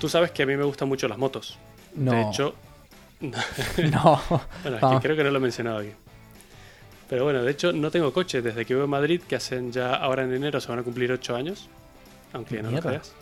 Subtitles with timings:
[0.00, 1.58] Tú sabes que a mí me gustan mucho las motos.
[1.94, 2.12] No.
[2.12, 2.54] De hecho,
[3.20, 4.22] No.
[4.62, 5.90] bueno, es que creo que no lo he mencionado aquí.
[7.08, 9.94] Pero bueno, de hecho no tengo coche desde que vivo en Madrid, que hacen ya
[9.94, 11.68] ahora en enero se van a cumplir 8 años.
[12.32, 13.12] Aunque no lo creas.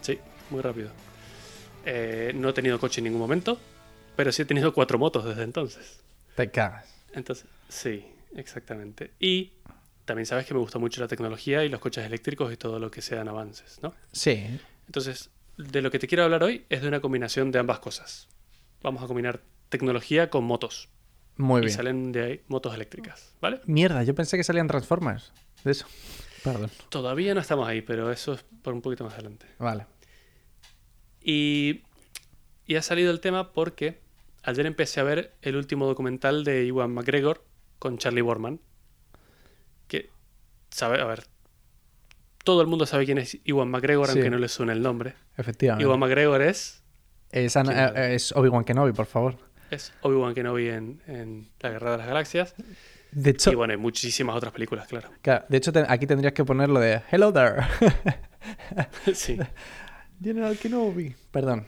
[0.00, 0.18] Sí,
[0.50, 0.90] muy rápido.
[1.86, 3.58] Eh, no he tenido coche en ningún momento,
[4.16, 6.00] pero sí he tenido cuatro motos desde entonces.
[6.34, 6.86] Te cagas.
[7.12, 9.12] Entonces, sí, exactamente.
[9.20, 9.52] Y
[10.04, 12.90] también sabes que me gusta mucho la tecnología y los coches eléctricos y todo lo
[12.90, 13.94] que sean avances, ¿no?
[14.12, 14.44] Sí.
[14.86, 18.28] Entonces, de lo que te quiero hablar hoy es de una combinación de ambas cosas.
[18.82, 20.88] Vamos a combinar tecnología con motos.
[21.36, 21.76] Muy y bien.
[21.76, 23.60] salen de ahí motos eléctricas, ¿vale?
[23.66, 25.32] Mierda, yo pensé que salían Transformers.
[25.64, 25.86] De eso.
[26.44, 26.70] Perdón.
[26.90, 29.46] Todavía no estamos ahí, pero eso es por un poquito más adelante.
[29.58, 29.86] Vale.
[31.20, 31.82] Y,
[32.66, 33.98] y ha salido el tema porque
[34.42, 37.44] ayer empecé a ver el último documental de Iwan McGregor
[37.78, 38.60] con Charlie Borman.
[39.88, 40.10] Que,
[40.70, 41.24] sabe, a ver,
[42.44, 44.12] todo el mundo sabe quién es Iwan McGregor, Sí.
[44.12, 45.14] aunque no le suene el nombre.
[45.36, 45.84] Efectivamente.
[45.84, 46.82] Iwan McGregor es,
[47.32, 49.36] Es, Ana- ¿Quién eh, es Obi-Wan Kenobi, por favor.
[49.70, 52.54] es Obi-Wan Kenobi en, en La Guerra de las Galaxias.
[53.10, 55.08] De hecho, Y bueno, hay muchísimas otras películas, claro.
[55.22, 57.62] claro, de hecho te- aquí tendrías que poner lo de Hello there.
[59.14, 59.38] sí.
[60.22, 61.14] General Kenobi.
[61.30, 61.66] Perdón.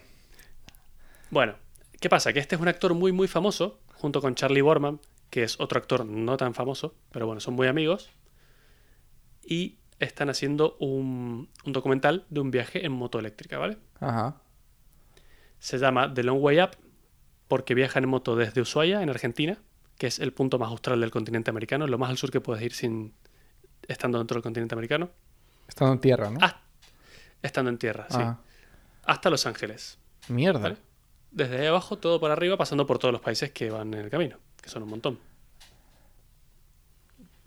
[1.31, 1.55] Bueno,
[2.01, 2.33] ¿qué pasa?
[2.33, 5.79] Que este es un actor muy, muy famoso, junto con Charlie Borman, que es otro
[5.79, 8.11] actor no tan famoso, pero bueno, son muy amigos.
[9.45, 13.79] Y están haciendo un, un documental de un viaje en moto eléctrica, ¿vale?
[14.01, 14.41] Ajá.
[15.59, 16.71] Se llama The Long Way Up,
[17.49, 19.59] porque viajan en moto desde Ushuaia, en Argentina,
[19.99, 22.63] que es el punto más austral del continente americano, lo más al sur que puedes
[22.63, 23.15] ir sin
[23.89, 25.09] estando dentro del continente americano.
[25.69, 26.39] Estando en tierra, ¿no?
[26.43, 26.61] Ah,
[27.43, 28.19] estando en tierra, sí.
[28.21, 28.39] Ah,
[29.05, 29.99] Hasta Los Ángeles.
[30.29, 30.61] Mierda.
[30.61, 30.77] ¿Vale?
[31.31, 34.11] Desde ahí abajo, todo por arriba, pasando por todos los países que van en el
[34.11, 35.19] camino, que son un montón.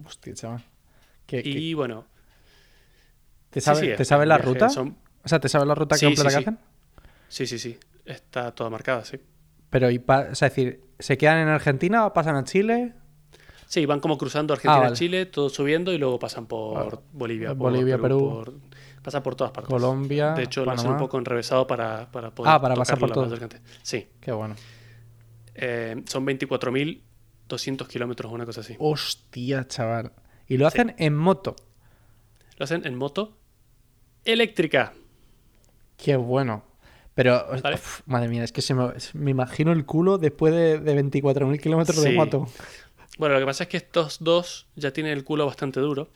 [0.06, 0.64] Hostia, chaval.
[1.26, 2.06] ¿Qué- qué- Y bueno,
[3.50, 4.70] ¿Te sabe, sí, ¿te es sabe la viaje, ruta?
[4.70, 6.60] son- O sea, ¿te sabe la ruta Sí, completa sí, que hacen?
[7.28, 7.78] Sí, sí, sí.
[8.06, 9.20] Está toda marcada, sí.
[9.70, 12.94] Pero, y pa- o sea, es decir, ¿se quedan en Argentina o pasan a Chile?
[13.68, 14.96] Sí, van como cruzando Argentina, Ah, vale.
[14.96, 16.98] Chile, todo subiendo y luego pasan por Vale.
[17.14, 18.20] Bolivia, por Bolivia, Perú.
[18.44, 18.54] por-
[19.04, 19.70] pasan por todas partes.
[19.72, 23.12] Colombia, De hecho, lo hacen un poco enrevesado para, para poder Ah, para pasar por
[23.12, 23.30] todo.
[23.84, 24.08] Sí.
[24.20, 24.56] Qué bueno.
[25.54, 28.76] Eh, son 24.200 kilómetros, una cosa así.
[28.80, 30.14] Hostia, chaval.
[30.48, 31.56] Y lo hacen en moto.
[32.58, 33.38] Lo hacen en moto
[34.34, 34.94] eléctrica.
[35.98, 36.64] Qué bueno.
[37.16, 37.76] Pero, Vale.
[37.76, 41.60] uf, madre mía, es que se me, me imagino el culo después de, de 24.000
[41.60, 42.48] kilómetros de moto.
[43.18, 46.10] Bueno, lo que pasa es que estos dos ya tienen el culo bastante duro,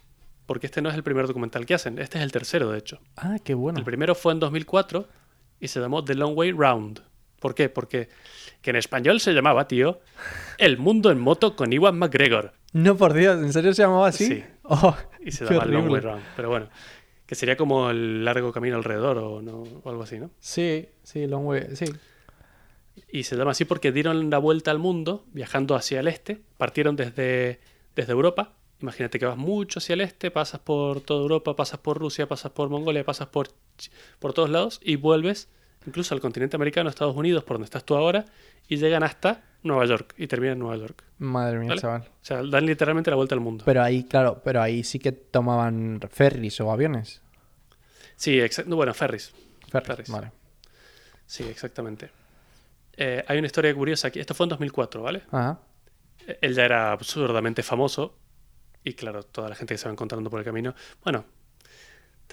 [0.46, 3.00] porque este no es el primer documental que hacen, este es el tercero, de hecho.
[3.18, 3.80] Ah, qué bueno.
[3.80, 5.06] El primero fue en 2004
[5.60, 7.02] y se llamó The Long Way Round.
[7.42, 7.68] ¿Por qué?
[7.68, 8.08] Porque
[8.62, 10.00] que en español se llamaba, tío,
[10.58, 12.54] El mundo en moto con Iwan McGregor.
[12.72, 14.26] No, por Dios, ¿en serio se llamaba así?
[14.28, 14.44] Sí.
[14.64, 16.02] Oh, Y se qué llama Long Way.
[16.02, 16.24] Round.
[16.38, 16.70] Pero bueno,
[17.26, 20.32] que sería como el largo camino alrededor o, no, o algo así, ¿no?
[20.40, 21.86] Sí, sí, long way, sí.
[23.12, 26.42] Y se llama así porque dieron la vuelta al mundo viajando hacia el este.
[26.58, 27.60] Partieron desde,
[27.96, 28.54] desde Europa.
[28.82, 32.52] Imagínate que vas mucho hacia el este, pasas por toda Europa, pasas por Rusia, pasas
[32.52, 33.50] por Mongolia, pasas por,
[34.20, 35.48] por todos lados y vuelves
[35.86, 38.26] incluso al continente americano, Estados Unidos, por donde estás tú ahora,
[38.68, 41.04] y llegan hasta Nueva York y terminan en Nueva York.
[41.20, 41.82] Madre mía, ¿Vale?
[41.82, 42.02] chaval.
[42.02, 43.64] O sea, dan literalmente la vuelta al mundo.
[43.66, 47.22] Pero ahí, claro, pero ahí sí que tomaban ferries o aviones.
[48.16, 48.76] Sí, exacto.
[48.76, 49.34] Bueno, ferries.
[49.70, 50.10] Ferries, Ferries.
[50.10, 50.32] vale.
[51.26, 52.10] Sí, exactamente.
[52.96, 54.20] Eh, hay una historia curiosa aquí.
[54.20, 55.24] Esto fue en 2004, ¿vale?
[55.32, 55.60] Ajá.
[56.28, 58.18] Eh, Él ya era absurdamente famoso.
[58.84, 60.76] Y claro, toda la gente que se va encontrando por el camino.
[61.04, 61.26] Bueno,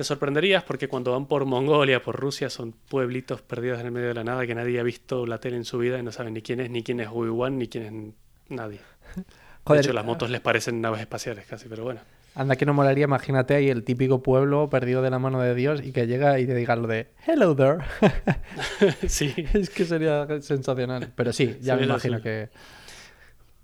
[0.01, 4.09] te sorprenderías porque cuando van por Mongolia, por Rusia, son pueblitos perdidos en el medio
[4.09, 6.33] de la nada que nadie ha visto la tele en su vida y no saben
[6.33, 8.15] ni quién es, ni quién es Obi-Wan, ni quién es
[8.49, 8.81] nadie.
[9.65, 12.01] Joder, de hecho, las motos les parecen naves espaciales casi, pero bueno.
[12.35, 15.83] anda que no molaría, imagínate ahí el típico pueblo perdido de la mano de Dios
[15.85, 17.85] y que llega y te diga lo de Hello there.
[19.07, 19.35] sí.
[19.53, 21.13] es que sería sensacional.
[21.15, 22.49] Pero sí, ya me imagino que.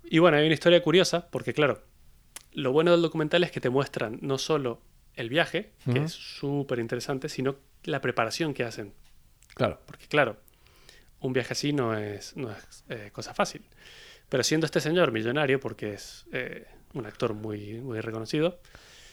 [0.03, 1.81] Y bueno, hay una historia curiosa, porque claro,
[2.51, 4.81] lo bueno del documental es que te muestran no solo
[5.17, 8.93] el viaje, que es súper interesante, sino la preparación que hacen.
[9.55, 9.79] Claro.
[9.85, 10.37] Porque claro,
[11.19, 13.63] un viaje así no es, no es eh, cosa fácil.
[14.29, 18.59] Pero siendo este señor millonario, porque es eh, un actor muy, muy reconocido,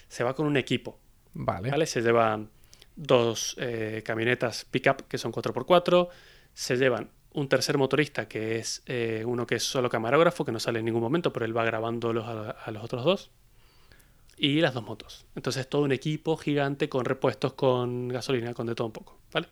[0.08, 0.98] se va con un equipo.
[1.32, 1.70] Vale.
[1.70, 1.86] ¿vale?
[1.86, 2.50] Se llevan
[2.96, 6.08] dos eh, camionetas pick-up que son 4x4,
[6.52, 8.84] se llevan un tercer motorista que es
[9.24, 12.12] uno que es solo camarógrafo, que no sale en ningún momento, pero él va grabando
[12.12, 13.30] los- a, a los otros dos,
[14.36, 15.26] y las dos motos.
[15.34, 19.48] Entonces todo un equipo gigante con repuestos, con gasolina, con de todo un poco, ¿vale?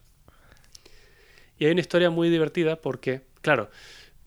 [1.59, 3.71] Y hay una historia muy divertida porque, claro,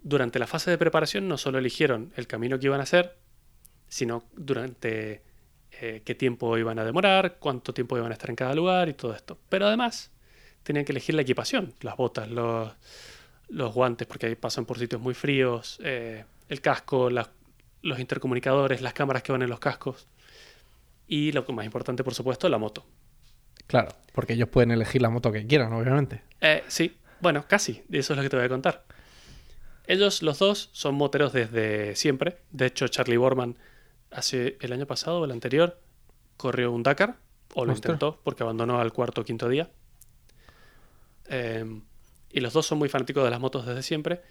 [0.01, 3.17] durante la fase de preparación no solo eligieron el camino que iban a hacer,
[3.87, 5.23] sino durante
[5.81, 8.93] eh, qué tiempo iban a demorar, cuánto tiempo iban a estar en cada lugar y
[8.93, 9.37] todo esto.
[9.49, 10.11] Pero además
[10.63, 15.13] tenían que elegir la equipación, las botas, los, guantes, porque ahí pasan por sitios muy
[15.13, 20.07] fríos, eh, el casco, los intercomunicadores, las cámaras que van en los cascos.
[21.07, 22.85] Y lo más importante, por supuesto, la moto.
[23.67, 26.23] Claro, porque ellos pueden elegir la moto que quieran, obviamente.
[26.41, 27.83] Eh, sí, bueno, casi.
[27.91, 28.85] Eso es lo que te voy a contar.
[29.87, 32.37] Ellos, los dos, son moteros desde siempre.
[32.51, 33.55] De hecho, Charlie Borman,
[34.11, 35.79] hace el año pasado o el anterior,
[36.37, 37.17] corrió un Dakar,
[37.53, 37.93] o lo Ostras.
[37.93, 39.69] intentó, porque abandonó al cuarto o quinto día.
[41.29, 41.81] Eh,
[42.31, 44.21] y los dos son muy fanáticos de las motos desde siempre.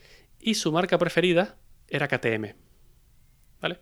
[0.41, 1.57] Y su marca preferida
[1.89, 2.55] era KTM.
[3.61, 3.81] ¿Vale?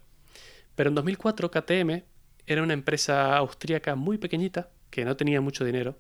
[0.75, 2.03] Pero en 2004 KTM
[2.47, 5.99] era una empresa austríaca muy pequeñita, que no tenía mucho dinero,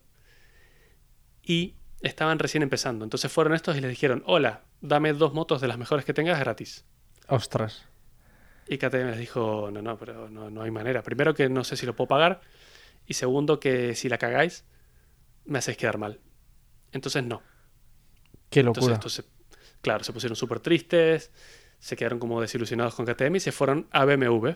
[1.42, 3.04] y estaban recién empezando.
[3.04, 6.38] Entonces fueron estos y les dijeron, hola, dame dos motos de las mejores que tengas
[6.38, 6.84] gratis.
[7.28, 7.84] Ostras.
[8.68, 11.02] Y KTM les dijo, no, no, pero no, no hay manera.
[11.02, 12.40] Primero que no sé si lo puedo pagar.
[13.06, 14.64] Y segundo que si la cagáis,
[15.44, 16.20] me hacéis quedar mal.
[16.92, 17.42] Entonces no.
[18.50, 18.94] Qué Entonces locura.
[18.94, 19.24] estos se-
[19.80, 21.32] claro, se pusieron súper tristes,
[21.78, 24.50] se quedaron como desilusionados con KTM y se fueron a BMW.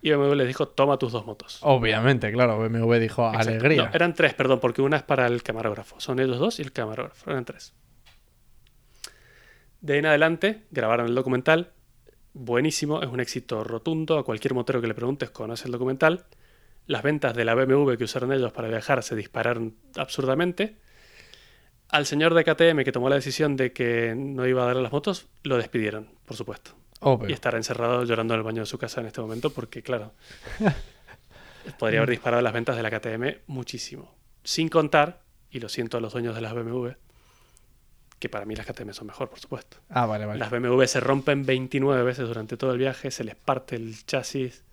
[0.00, 1.58] Y BMW les dijo, toma tus dos motos.
[1.62, 2.58] Obviamente, claro.
[2.58, 3.50] BMW dijo Exacto.
[3.50, 3.84] alegría.
[3.84, 5.98] No, eran tres, perdón, porque una es para el camarógrafo.
[6.00, 7.30] Son ellos dos y el camarógrafo.
[7.30, 7.74] Eran tres.
[9.80, 11.72] De ahí en adelante grabaron el documental.
[12.32, 14.18] Buenísimo, es un éxito rotundo.
[14.18, 16.26] A cualquier motero que le preguntes conoce el documental.
[16.86, 20.76] Las ventas de la BMW que usaron ellos para viajar se dispararon absurdamente.
[21.90, 24.92] Al señor de KTM que tomó la decisión de que no iba a dar las
[24.92, 26.72] motos, lo despidieron, por supuesto.
[27.00, 27.28] Obvio.
[27.28, 30.12] Y estará encerrado llorando en el baño de su casa en este momento porque, claro,
[31.78, 34.14] podría haber disparado las ventas de la KTM muchísimo.
[34.44, 36.88] Sin contar, y lo siento a los dueños de las BMW,
[38.18, 39.76] que para mí las KTM son mejor, por supuesto.
[39.90, 40.38] Ah, vale, vale.
[40.40, 44.64] Las BMW se rompen 29 veces durante todo el viaje, se les parte el chasis,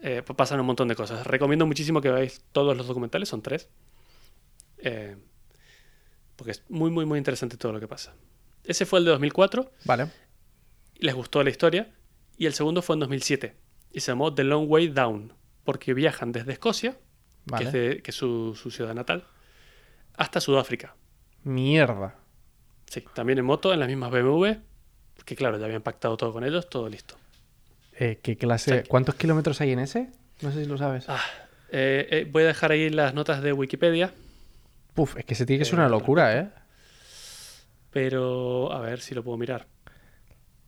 [0.00, 1.26] eh, pa- pasan un montón de cosas.
[1.26, 3.68] Recomiendo muchísimo que veáis todos los documentales, son tres,
[4.78, 5.16] eh,
[6.36, 8.12] porque es muy, muy, muy interesante todo lo que pasa.
[8.64, 10.08] Ese fue el de 2004 Vale.
[11.02, 11.92] Les gustó la historia.
[12.38, 13.54] Y el segundo fue en 2007.
[13.92, 15.32] Y se llamó The Long Way Down.
[15.64, 16.96] Porque viajan desde Escocia,
[17.44, 17.62] Vale.
[17.64, 19.24] que es, de- que es su, su ciudad natal,
[20.16, 20.96] hasta Sudáfrica.
[21.44, 22.16] Mierda.
[22.86, 24.46] Sí, también en moto, en las mismas BMW.
[25.24, 27.16] Que claro, ya habían pactado todo con ellos, todo listo.
[27.98, 28.82] Eh, ¿Qué clase?
[28.88, 30.10] ¿Cuántos kilómetros hay en ese?
[30.40, 31.04] No sé si lo sabes.
[31.08, 31.20] Ah,
[31.70, 34.12] eh, eh, voy a dejar ahí las notas de Wikipedia.
[34.94, 36.48] Puf, es que se tiene que ser una locura, ¿eh?
[37.90, 39.66] Pero a ver si lo puedo mirar.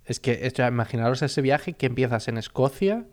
[0.07, 3.05] Es que, esto, imaginaros ese viaje que empiezas en Escocia,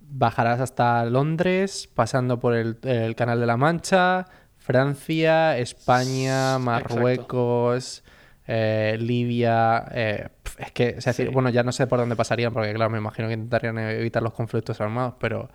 [0.00, 4.26] bajarás hasta Londres, pasando por el, el Canal de la Mancha,
[4.58, 6.58] Francia, España.
[6.58, 8.02] Marruecos,
[8.46, 9.84] eh, Libia.
[9.92, 11.32] eh, es que, es decir, Sí.
[11.32, 14.32] bueno, ya no sé por dónde pasarían, porque claro, me imagino que intentarían evitar los
[14.34, 15.48] conflictos armados, pero.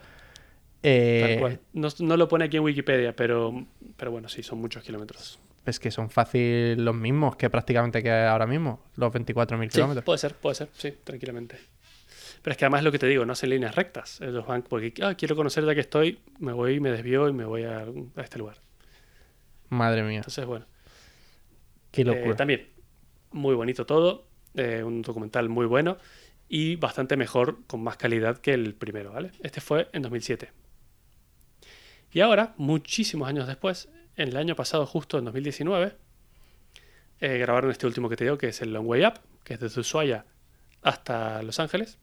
[0.84, 1.60] eh, Tal cual.
[1.74, 3.66] No, no lo pone aquí en Wikipedia, pero,
[3.96, 5.40] pero bueno, sí, son muchos kilómetros.
[5.70, 10.04] Es que son fácil los mismos que prácticamente que ahora mismo, los 24.000 Sí, kilómetros.
[10.06, 11.58] puede ser, puede ser, sí, tranquilamente.
[12.42, 14.22] Pero es que además lo que te digo, no hacen líneas rectas.
[14.22, 17.46] Ellos van porque ah, quiero conocer ya que estoy, me voy, me desvío y me
[17.46, 17.80] voy a,
[18.16, 18.62] a este lugar.
[19.70, 20.66] Madre mía, Entonces, bueno,
[21.92, 22.36] qué eh, locura.
[22.36, 22.68] también
[23.32, 25.98] muy bonito todo, eh, un documental muy bueno
[26.48, 29.32] y bastante mejor, con más calidad que el primero, ¿vale?
[29.44, 30.52] Este fue en 2007.
[32.14, 35.96] Y ahora, muchísimos años después, en el año pasado, justo en 2019,
[37.20, 39.60] eh, grabaron este último que te digo, que es el Long Way Up, que es
[39.60, 40.26] desde Ushuaia
[40.82, 41.98] hasta Los Ángeles.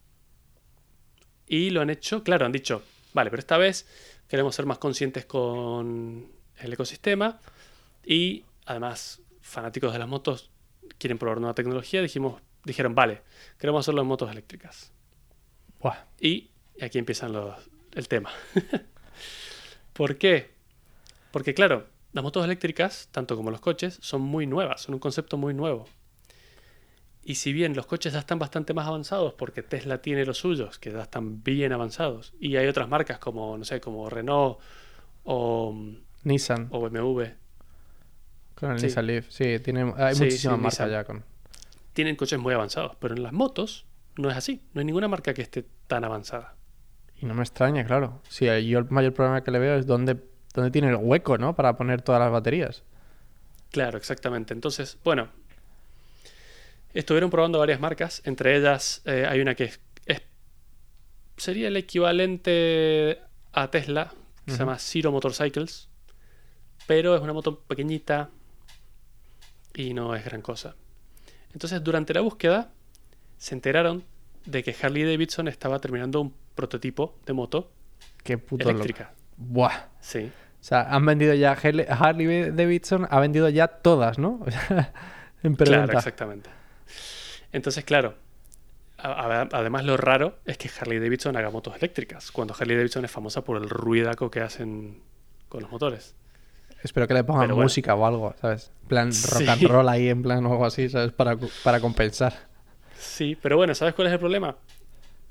[1.47, 3.87] Y lo han hecho, claro, han dicho, vale, pero esta vez
[4.29, 7.41] queremos ser más conscientes con el ecosistema
[8.05, 10.51] y además fanáticos de las motos
[10.99, 13.23] quieren probar nueva tecnología, dijimos, dijeron, vale,
[13.59, 14.93] queremos hacerlo en motos eléctricas.
[15.81, 17.57] Buah, Y aquí empiezan los,
[17.93, 18.31] el tema.
[19.93, 20.55] ¿Por qué?
[21.31, 25.37] Porque claro, las motos eléctricas, tanto como los coches, son muy nuevas, son un concepto
[25.37, 25.85] muy nuevo.
[27.23, 30.79] Y si bien los coches ya están bastante más avanzados, porque Tesla tiene los suyos,
[30.79, 34.59] que ya están bien avanzados, y hay otras marcas como, no sé, como Renault
[35.25, 35.75] o,
[36.23, 36.69] Nissan.
[36.71, 37.23] o BMW,
[38.55, 38.87] Con el Sí.
[38.87, 40.91] Nissan Leaf, sí, tiene, hay Sí, muchísimas sí, marcas Nissan.
[40.91, 41.25] ya con.
[41.95, 44.63] tienen coches muy avanzados, pero en las motos no es así.
[44.75, 46.55] No hay ninguna marca que esté tan avanzada.
[47.17, 48.21] Y no me extraña, claro.
[48.29, 50.17] Sí, yo el mayor problema que le veo es dónde,
[50.55, 51.55] dónde tiene el hueco, ¿no?
[51.55, 52.83] Para poner todas las baterías.
[53.71, 54.55] Claro, exactamente.
[54.55, 55.29] Entonces, bueno,
[56.95, 58.23] estuvieron probando varias marcas.
[58.25, 60.23] Entre ellas eh, hay una que es, es-
[61.37, 63.21] sería el equivalente
[63.53, 64.13] a Tesla,
[64.45, 65.89] que se llama Zero Motorcycles,
[66.87, 68.31] pero es una moto pequeñita
[69.75, 70.75] y no es gran cosa.
[71.53, 72.71] Entonces, durante la búsqueda,
[73.39, 74.05] se enteraron
[74.45, 77.71] de que Harley Davidson estaba terminando un prototipo de moto
[78.23, 78.71] Qué puto loco.
[78.71, 79.13] eléctrica.
[79.37, 79.87] Buah.
[80.01, 80.31] Sí.
[80.65, 84.41] O sea, han vendido ya Harley Davidson, ha vendido ya todas, ¿no?
[84.47, 84.95] O sea,
[85.43, 85.99] en Claro, preventa.
[85.99, 86.49] exactamente.
[87.53, 88.15] Entonces, claro,
[88.97, 93.45] además lo raro es que Harley Davidson haga motos eléctricas, cuando Harley Davidson es famosa
[93.45, 95.03] por el ruidaco que hacen
[95.51, 96.15] con los motores.
[96.83, 97.63] Espero que le pongan bueno.
[97.63, 98.73] música o algo, ¿sabes?
[98.85, 99.47] En plan rock Sí.
[99.49, 101.13] and roll ahí, en plan o algo así, ¿sabes?
[101.13, 102.33] Para, para compensar.
[102.99, 104.57] Sí, pero bueno, ¿sabes cuál es el problema?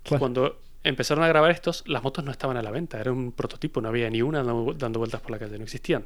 [0.04, 3.32] Que cuando empezaron a grabar estos, las motos no estaban a la venta, era un
[3.32, 6.06] prototipo, no había ni una dando, vueltas por la calle, no existían.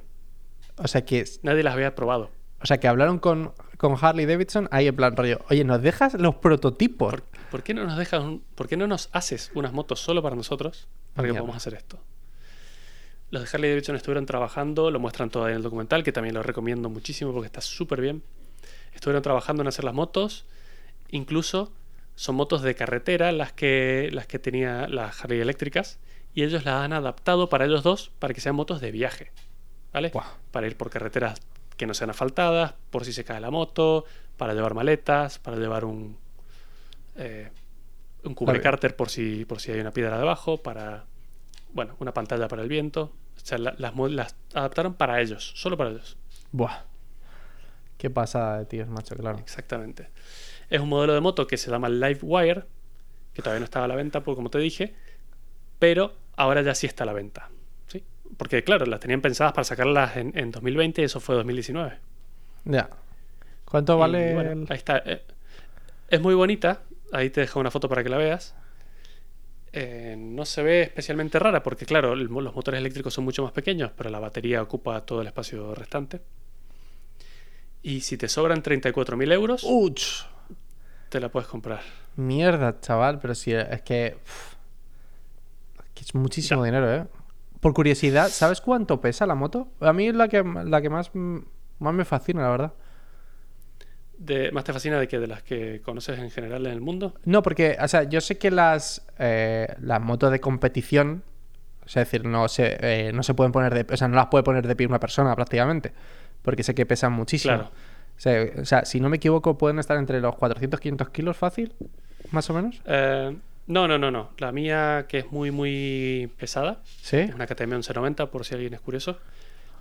[0.78, 2.30] O sea que, Nadie las había probado.
[2.62, 6.14] o sea que hablaron con, con Harley Davidson ahí en plan rollo, oye, ¿nos dejas
[6.16, 7.12] los prototipos?
[7.12, 10.22] ¿Por, por qué no nos dejas un- por qué no nos haces unas motos solo
[10.22, 11.40] para nosotros para que Mierda.
[11.46, 12.00] podamos hacer esto?
[13.30, 16.44] Los de Harley Davidson estuvieron trabajando, lo muestran todo en el documental, que también lo
[16.44, 18.24] recomiendo muchísimo porque está súper bien.
[18.94, 20.46] Estuvieron trabajando en hacer las motos,
[21.10, 21.74] incluso
[22.18, 26.00] son motos de carretera las que, las que tenía las Harley eléctricas,
[26.34, 29.32] y ellos las han adaptado para ellos dos para que sean motos de viaje,
[29.94, 30.10] ¿vale?
[30.52, 31.40] Para ir por carreteras
[31.78, 34.04] que no sean asfaltadas, por si se cae la moto,
[34.36, 36.18] para llevar maletas, para llevar un,
[37.18, 37.52] eh,
[38.24, 41.06] un cubrecárter por si, por si hay una piedra debajo, para
[41.74, 43.14] bueno, una pantalla para el viento.
[43.36, 46.18] O sea, la- las, las adaptaron para ellos, solo para ellos.
[46.52, 46.82] Buah.
[48.00, 49.38] Qué pasada de tíos, macho, claro.
[49.40, 50.10] Exactamente.
[50.70, 52.64] Es un modelo de moto que se llama Livewire,
[53.34, 54.94] que todavía no estaba a la venta, por como te dije,
[55.80, 57.50] pero ahora ya sí está a la venta.
[57.88, 58.04] ¿sí?
[58.38, 61.98] Porque, claro, las tenían pensadas para sacarlas en, en 2020 y eso fue 2019.
[62.66, 62.90] Ya.
[63.66, 64.34] ¿Cuánto Y, vale?
[64.34, 64.98] bueno, el- ahí está.
[65.06, 65.22] Eh,
[66.10, 66.82] Es muy bonita.
[67.14, 68.56] Ahí te dejo una foto para que la veas.
[69.74, 73.52] Eh, no se ve especialmente rara porque, claro, el los motores eléctricos son mucho más
[73.52, 76.22] pequeños, pero la batería ocupa todo el espacio restante.
[77.84, 80.26] Y si te sobran 34.000 euros, ¡Uch!
[81.18, 81.80] Te la puedes comprar.
[82.16, 84.18] Mierda, chaval, pero si es que.
[86.00, 87.06] es muchísimo dinero, ¿eh?
[87.60, 89.68] Por curiosidad, ¿sabes cuánto pesa la moto?
[89.80, 92.74] A mí es la que, la que más, más me fascina, la verdad.
[94.20, 97.16] De, ¿Más te fascina de que de las que conoces en general en el mundo?
[97.26, 101.24] No, porque, o sea, yo sé que las, eh, las motos de competición,
[101.84, 104.16] o sea, es decir, no se, eh, no se pueden poner de, o sea, no
[104.16, 105.94] las puede poner de pie una persona prácticamente,
[106.44, 107.56] porque sé que pesan muchísimo.
[107.56, 107.72] Claro.
[108.18, 111.38] O sea, o sea, si no me equivoco, pueden estar entre los 400 500 kilos
[111.38, 111.74] fácil,
[112.32, 112.82] más o menos.
[112.86, 113.36] Eh,
[113.68, 114.32] no, no, no, no.
[114.40, 117.18] La mía, que es muy, muy pesada, Sí.
[117.18, 119.18] es una KTM 1190, por si alguien es curioso,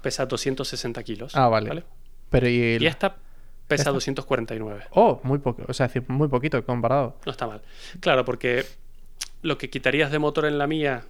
[0.02, 1.34] pesa 260 kilos.
[1.34, 1.84] Ah, vale.
[2.30, 3.16] Pero y, el- Y esta
[3.68, 3.92] pesa ¿Esta?
[3.92, 4.84] 249.
[4.90, 7.16] Oh, muy poco, o sea, muy poquito comparado.
[7.24, 7.62] No está mal.
[8.00, 8.64] Claro, porque
[9.42, 11.04] lo que quitarías de motor en la mía,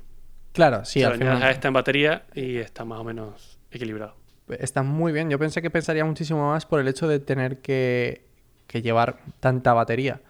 [0.53, 4.15] Claro, sí, se al final a esta en batería y está más o menos equilibrado.
[4.49, 5.29] Está muy bien.
[5.31, 8.25] Yo pensé que pensaría muchísimo más por el hecho de tener que,
[8.67, 10.21] que llevar tanta batería.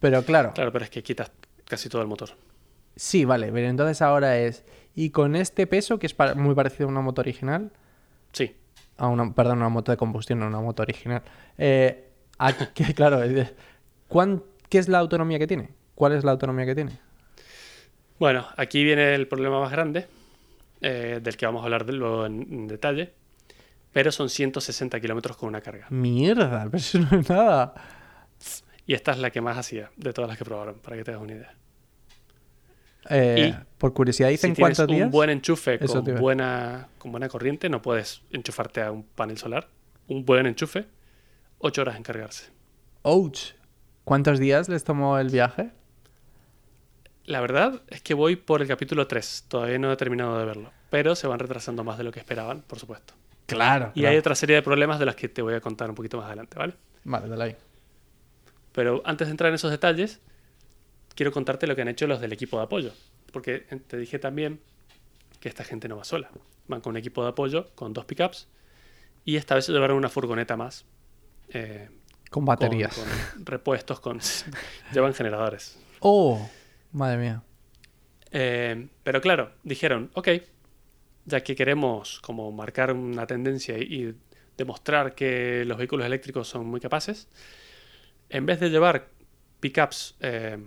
[0.00, 1.30] Pero claro, Claro, pero es que quitas
[1.66, 2.30] casi todo el motor.
[2.96, 6.92] sí, vale, pero entonces ahora es, y con este peso, que es muy parecido a
[6.92, 7.70] una moto original,
[8.32, 8.54] Sí.
[8.96, 11.22] a una, perdón, una moto de combustión, no una moto original,
[11.58, 13.20] eh, a- que, claro,
[14.08, 15.68] ¿cuán- ¿qué es la autonomía que tiene?
[15.94, 16.92] ¿Cuál es la autonomía que tiene?
[18.18, 20.06] Bueno, aquí viene el problema más grande,
[20.82, 23.12] eh, del que vamos a hablar de- luego en, en detalle,
[23.92, 25.86] pero son 160 kilómetros con una carga.
[25.90, 27.74] Mierda, pero eso no es nada.
[28.86, 31.10] Y esta es la que más hacía de todas las que probaron, para que te
[31.12, 31.54] hagas una idea.
[33.08, 35.06] Eh, Y por curiosidad, Si ¿dicen cuántos días?
[35.06, 39.68] un buen enchufe con buena, con buena corriente, no puedes enchufarte a un panel solar.
[40.08, 40.86] Un buen enchufe,
[41.58, 42.50] 8 horas en cargarse.
[43.02, 43.52] Ouch.
[44.04, 45.70] ¿Cuántos días les tomó el viaje?
[47.24, 50.72] La verdad es que voy por el capítulo 3, todavía no he terminado de verlo,
[50.90, 53.14] pero se van retrasando más de lo que esperaban, por supuesto.
[53.54, 53.92] Claro.
[53.94, 56.16] Y hay otra serie de problemas de las que te voy a contar un poquito
[56.18, 56.74] más adelante, ¿vale?
[57.04, 57.56] Vale, dale ahí.
[58.72, 60.20] Pero antes de entrar en esos detalles,
[61.14, 62.92] quiero contarte lo que han hecho los del equipo de apoyo.
[63.32, 64.60] Porque te dije también
[65.40, 66.30] que esta gente no va sola.
[66.68, 68.48] Van con un equipo de apoyo, con dos pickups,
[69.24, 70.84] y esta vez se llevaron una furgoneta más.
[71.48, 71.88] eh,
[72.30, 72.94] Con con- baterías.
[72.96, 74.20] Con, repuestos, con...
[74.92, 75.78] llevan generadores.
[76.00, 76.48] Oh,
[76.92, 77.42] madre mía.
[78.30, 80.28] Eh, pero claro, dijeron, ok,
[81.30, 84.14] ya que queremos como marcar una tendencia y, y
[84.60, 87.28] demostrar que los vehículos eléctricos son muy capaces,
[88.28, 89.08] en vez de llevar
[89.60, 90.58] pickups eh,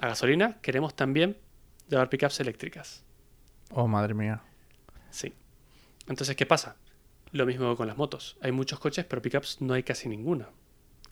[0.00, 1.36] a gasolina, queremos también
[1.88, 3.04] llevar pickups eléctricas.
[3.70, 4.42] Oh, madre mía.
[5.10, 5.32] Sí.
[6.08, 6.76] Entonces, ¿qué pasa?
[7.32, 8.36] Lo mismo con las motos.
[8.42, 10.48] Hay muchos coches, pero pickups no hay casi ninguna.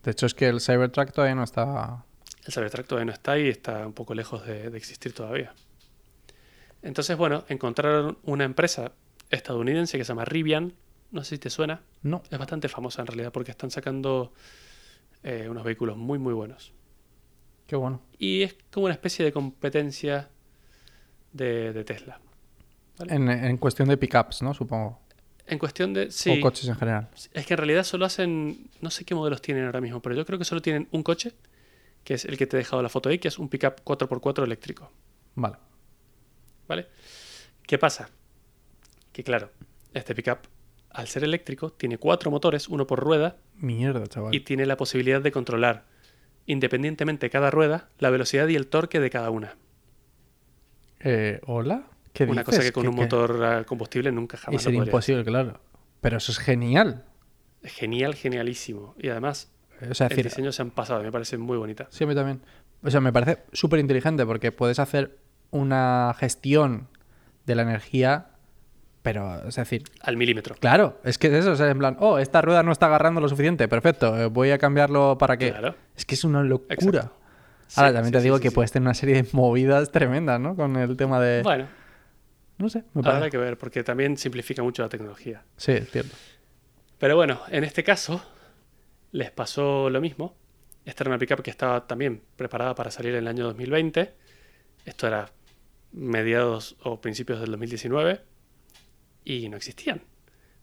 [0.02, 2.04] De hecho, es que el Cybertruck todavía no está.
[2.44, 5.54] El Cybertruck todavía no está y está un poco lejos de, de existir todavía.
[6.82, 8.92] Entonces, bueno, encontraron una empresa
[9.30, 10.74] estadounidense que se llama Rivian.
[11.10, 11.82] No sé si te suena.
[12.02, 12.22] No.
[12.30, 14.32] Es bastante famosa en realidad porque están sacando
[15.22, 16.72] eh, unos vehículos muy, muy buenos.
[17.66, 18.00] Qué bueno.
[18.18, 20.28] Y es como una especie de competencia
[21.32, 22.20] de, de Tesla.
[22.98, 23.14] ¿vale?
[23.14, 24.54] En, en cuestión de pickups, ¿no?
[24.54, 25.00] Supongo.
[25.46, 26.10] En cuestión de...
[26.10, 27.08] Sí, O coches en general.
[27.32, 28.70] es que en realidad solo hacen...
[28.82, 31.32] No sé qué modelos tienen ahora mismo, pero yo creo que solo tienen un coche,
[32.04, 34.44] que es el que te he dejado la foto ahí, que es un pickup 4x4
[34.44, 34.90] eléctrico.
[35.34, 35.56] Vale.
[36.68, 36.86] ¿Vale?
[37.66, 38.10] ¿Qué pasa?
[39.12, 39.50] Que claro,
[39.94, 40.38] este pickup,
[40.90, 44.34] al ser eléctrico, tiene cuatro motores, uno por rueda, Mierda, chaval.
[44.34, 45.84] y tiene la posibilidad de controlar,
[46.46, 49.56] independientemente de cada rueda, la velocidad y el torque de cada una.
[51.00, 51.84] Eh, ¿Hola?
[52.12, 52.44] ¿Qué Una dices?
[52.46, 55.60] cosa que con ¿Qué- un motor a combustible nunca Y jamás lo sería imposible, claro.
[56.00, 57.04] Pero eso es genial.
[57.62, 58.94] Genial, genialísimo.
[58.98, 59.50] Y además,
[59.90, 61.86] O sea, el decir, diseño se han pasado, me parece muy bonita.
[61.90, 62.40] Sí, a mí también.
[62.82, 65.18] O sea, me parece súper inteligente porque puedes hacer
[65.50, 66.88] una gestión
[67.46, 68.28] de la energía,
[69.02, 70.54] pero, es decir, Al milímetro.
[70.56, 73.20] claro, es que es eso, o sea, en plan, oh, esta rueda no está agarrando
[73.20, 75.50] lo suficiente, perfecto, eh, voy a cambiarlo para que...
[75.50, 75.74] Claro.
[75.96, 76.74] Es que es una locura.
[76.74, 76.98] Exacto.
[77.76, 80.40] Ahora, Sí, también sí, te digo sí, que puedes tener una serie de movidas tremendas,
[80.40, 80.56] ¿no?
[80.56, 81.42] Con el tema de...
[81.42, 81.66] Bueno,
[82.58, 83.30] no sé, me habrá parece...
[83.30, 85.42] que ver, porque también simplifica mucho la tecnología.
[85.56, 86.14] Sí, es cierto.
[86.98, 88.20] Pero bueno, en este caso
[89.12, 90.34] les pasó lo mismo.
[90.84, 94.14] Esta era una pickup que estaba también preparada para salir en el año 2020.
[94.86, 95.30] Esto era
[95.92, 98.20] mediados o principios del 2019
[99.24, 100.02] y no existían.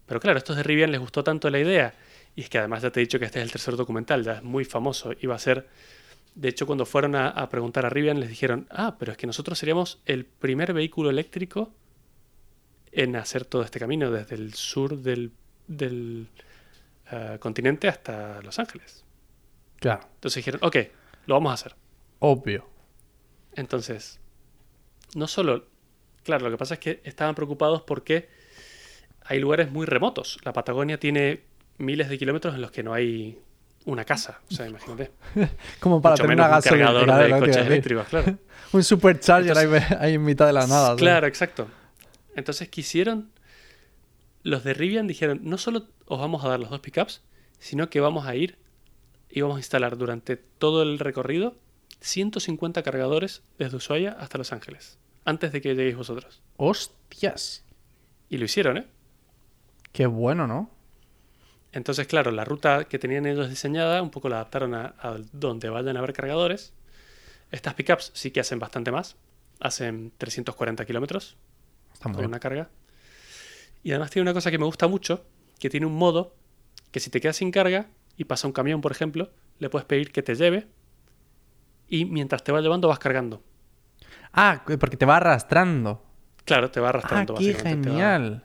[0.06, 1.94] Pero claro, a estos de Rivian les gustó tanto la idea
[2.36, 4.34] y es que además ya te he dicho que este es el tercer documental, ya
[4.34, 5.12] es muy famoso.
[5.22, 5.68] Iba a ser,
[6.36, 9.26] de hecho, cuando fueron a, a preguntar a Rivian les dijeron, ah, pero es que
[9.28, 11.74] nosotros seríamos el primer vehículo eléctrico
[12.92, 15.32] en hacer todo este camino desde el sur del,
[15.68, 16.28] del
[17.12, 19.04] eh, continente hasta Los Ángeles.
[19.78, 20.78] Claro, Entonces dijeron, ok,
[21.26, 21.76] lo vamos a hacer.
[22.20, 22.70] obvio.
[23.54, 24.20] Entonces,
[25.16, 25.66] no solo,
[26.24, 28.30] claro, lo que pasa es que estaban preocupados porque
[29.22, 30.38] hay lugares muy remotos.
[30.44, 31.42] La Patagonia tiene
[31.80, 33.40] miles de kilómetros en los que no hay
[33.86, 34.42] una casa.
[34.52, 35.12] O sea, imagínate.
[35.80, 38.38] Como para Mucho tener menos una un cargador de coches eléctricos, claro.
[38.74, 40.92] Un supercharger Entonces- ahí, ahí en mitad de la nada.
[40.94, 40.98] ¿sí?
[40.98, 41.68] Claro, exacto.
[42.36, 43.32] Entonces quisieron,
[44.44, 47.22] los de Rivian dijeron, no solo os vamos a dar los dos pickups,
[47.60, 48.58] sino que vamos a ir
[49.30, 51.56] y vamos a instalar durante todo el recorrido
[52.02, 56.42] 150 cargadores desde Ushuaia hasta Los Ángeles, antes de que lleguéis vosotros.
[56.58, 57.66] Hostias.
[58.30, 58.88] Y lo hicieron, ¿eh?
[59.92, 60.70] Qué bueno, ¿no?
[61.72, 65.70] Entonces, claro, la ruta que tenían ellos diseñada, un poco la adaptaron a, a donde
[65.70, 66.74] vayan a haber cargadores.
[67.52, 69.18] Estas pickups sí que hacen bastante más.
[69.60, 71.38] Hacen 340 kilómetros
[72.02, 72.26] con bien.
[72.26, 72.70] una carga.
[73.84, 75.26] Y además tiene una cosa que me gusta mucho,
[75.60, 76.36] que tiene un modo
[76.92, 80.12] que si te quedas sin carga y pasa un camión, por ejemplo, le puedes pedir
[80.12, 80.68] que te lleve
[81.88, 83.44] y mientras te va llevando vas cargando.
[84.36, 86.04] Ah, porque te va arrastrando.
[86.44, 87.36] Claro, te va Ah, arrastrando.
[87.36, 88.44] qué te va- genial.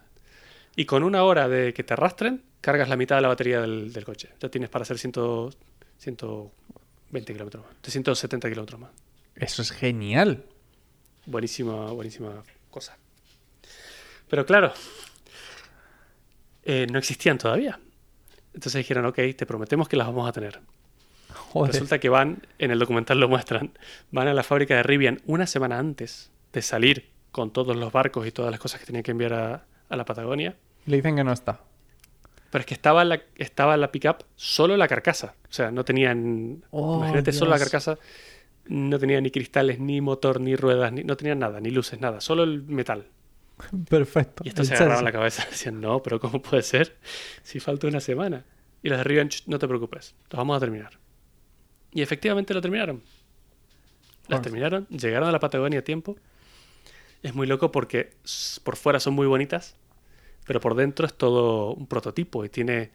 [0.76, 3.92] Y con una hora de que te arrastren, cargas la mitad de la batería del,
[3.92, 4.30] del coche.
[4.40, 5.12] Ya tienes para hacer 100,
[5.98, 7.74] 120 kilómetros más.
[7.82, 8.90] De 170 kilómetros más.
[9.34, 10.44] Eso es genial.
[11.26, 12.96] Buenísima, buenísima cosa.
[14.28, 14.72] Pero claro,
[16.62, 17.78] eh, no existían todavía.
[18.54, 20.60] Entonces dijeron, ok, te prometemos que las vamos a tener.
[21.34, 21.72] Joder.
[21.72, 23.72] Resulta que van, en el documental lo muestran,
[24.10, 28.26] van a la fábrica de Rivian una semana antes de salir con todos los barcos
[28.26, 30.56] y todas las cosas que tenían que enviar a, a la Patagonia.
[30.86, 31.60] Le dicen que no está.
[32.50, 35.34] Pero es que estaba la, estaba la pickup solo la carcasa.
[35.48, 36.64] O sea, no tenían.
[36.70, 37.98] Oh, imagínate solo la carcasa.
[38.66, 42.20] No tenía ni cristales, ni motor, ni ruedas, ni, no tenía nada, ni luces, nada.
[42.20, 43.06] Solo el metal.
[43.88, 44.42] Perfecto.
[44.44, 45.46] Y estos El se agarraban la cabeza.
[45.50, 46.96] Decían, no, pero ¿cómo puede ser?
[47.42, 48.44] Si falta una semana.
[48.82, 50.98] Y los de Rivian, "Ch, no te preocupes, los vamos a terminar.
[51.92, 53.02] Y efectivamente lo terminaron.
[54.28, 54.42] Las Bueno.
[54.42, 56.16] terminaron, llegaron a la Patagonia a tiempo.
[57.22, 58.12] Es muy loco porque
[58.64, 59.76] por fuera son muy bonitas,
[60.46, 62.92] pero por dentro es todo un prototipo y tiene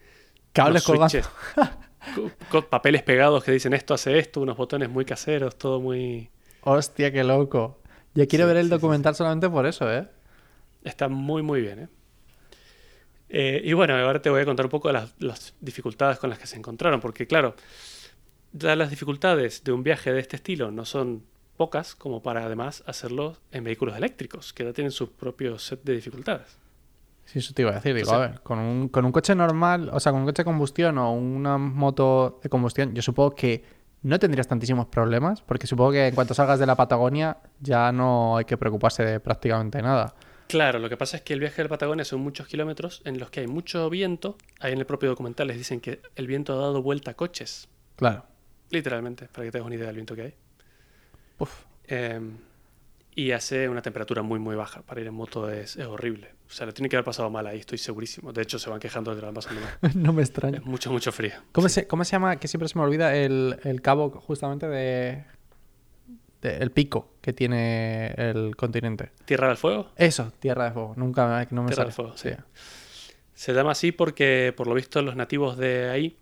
[0.54, 1.30] Cables switches,
[2.70, 6.30] papeles pegados que dicen esto hace esto, unos botones muy caseros, todo muy...
[6.62, 7.82] Hostia, qué loco.
[8.14, 10.08] Ya quiero Sí, ver el sí, sí, documental solamente por eso, ¿eh?
[10.84, 11.80] Está muy, muy bien.
[11.80, 11.90] ¿eh?
[13.30, 16.30] Eh, y bueno, ahora te voy a contar un poco de las, las dificultades con
[16.30, 17.56] las que se encontraron, porque claro,
[18.58, 21.24] ya las dificultades de un viaje de este estilo no son
[21.58, 25.94] pocas como para además hacerlo en vehículos eléctricos, que ya tienen su propio set de
[25.94, 26.58] dificultades.
[27.26, 27.96] Sí, eso te iba a decir.
[27.96, 30.28] Digo, O sea- a ver, con un, con un coche normal, o sea, con un
[30.28, 33.64] coche de combustión o una moto de combustión, yo supongo que
[34.04, 38.38] no tendrías tantísimos problemas, porque supongo que en cuanto salgas de la Patagonia ya no
[38.38, 40.14] hay que preocuparse de prácticamente nada.
[40.48, 43.18] Claro, lo que pasa es que el viaje de la Patagonia son muchos kilómetros en
[43.20, 44.38] los que hay mucho viento.
[44.60, 47.68] Ahí en el propio documental les dicen que el viento ha dado vuelta a coches,
[47.96, 48.26] Claro.
[48.70, 50.34] Literalmente, para que te hagas una idea del viento que hay.
[51.40, 51.52] Uf.
[51.88, 52.20] Eh,
[53.18, 54.82] y hace una temperatura muy, muy baja.
[54.82, 56.32] Para ir en moto es, es horrible.
[56.50, 58.34] O sea, lo tiene que haber pasado mal ahí, estoy segurísimo.
[58.34, 59.92] De hecho, se van quejando de que lo han pasado mal.
[59.96, 60.58] no me extraña.
[60.58, 61.34] Es mucho, mucho frío.
[61.54, 62.36] ¿Cómo, se, ¿Cómo se llama?
[62.38, 65.24] Que siempre se me olvida el, el cabo justamente de,
[66.42, 69.12] de- el pico que tiene el continente.
[69.24, 69.92] Tierra del Fuego.
[69.96, 70.94] Eso, Tierra de Fuego.
[70.98, 71.86] Nunca no me Tierra sale.
[71.86, 72.30] del Fuego, sí.
[73.34, 76.18] Se llama así porque, por lo visto, los nativos de ahí,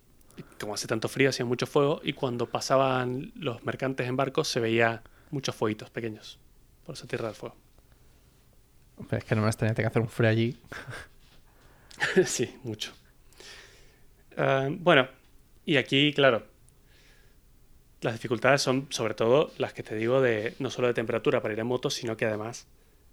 [0.60, 4.60] como hace tanto frío, hacían mucho fuego y cuando pasaban los mercantes en barcos se
[4.60, 6.40] veía muchos fueguitos pequeños.
[6.86, 7.56] Por eso Tierra del Fuego.
[9.10, 10.58] Pero es que no me extraña que hacer un frío allí.
[12.26, 12.94] sí, mucho.
[14.38, 15.08] Ah, bueno,
[15.66, 16.44] y aquí, claro,
[18.02, 21.54] las dificultades son sobre todo las que te digo de no solo de temperatura para
[21.54, 22.68] ir en moto, sino que además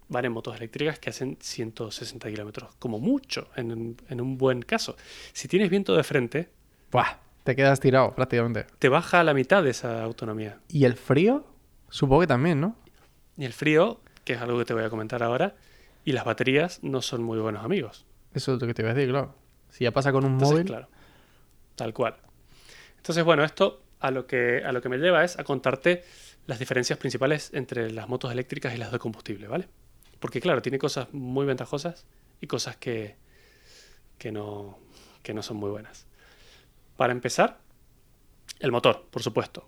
[0.09, 4.97] van en motos eléctricas que hacen 160 kilómetros, como mucho, en un buen caso.
[5.31, 6.49] Si tienes viento de frente,
[6.91, 8.65] Buah, te quedas tirado prácticamente.
[8.79, 10.59] te baja a la mitad de esa autonomía.
[10.67, 11.45] ¿Y el frío?
[11.89, 12.75] Supongo que también, ¿no?
[13.37, 15.55] Y el frío, que es algo que te voy a comentar ahora,
[16.03, 18.05] y las baterías no son muy buenos amigos.
[18.33, 19.35] Eso es lo que te iba a decir, claro.
[19.69, 20.67] Si ya pasa con un Entonces, móvil.
[20.67, 20.87] claro,
[21.75, 22.17] tal cual.
[22.97, 26.03] Entonces, bueno, esto a lo, que, a lo que me lleva es a contarte
[26.47, 29.67] las diferencias principales entre las motos eléctricas y las de combustible, ¿vale?
[30.19, 32.05] Porque, claro, tiene cosas muy ventajosas
[32.41, 33.15] y cosas que,
[34.17, 34.77] que, no,
[35.23, 36.05] que no son muy buenas.
[37.01, 37.57] Para empezar,
[38.59, 39.67] el motor, por supuesto.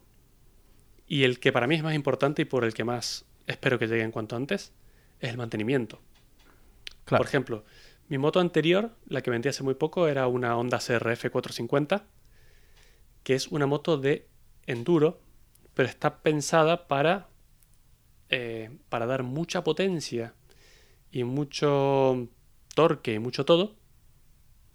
[1.07, 3.87] Y el que para mí es más importante y por el que más espero que
[3.87, 4.71] llegue en cuanto antes,
[5.19, 5.99] es el mantenimiento.
[7.05, 7.23] Claro.
[7.23, 7.65] Por ejemplo,
[8.07, 12.05] mi moto anterior, la que vendí hace muy poco, era una Honda CRF 450,
[13.23, 14.27] que es una moto de
[14.67, 15.19] enduro,
[15.73, 17.29] pero está pensada para,
[18.29, 20.35] eh, para dar mucha potencia
[21.09, 22.27] y mucho
[22.75, 23.75] torque y mucho todo,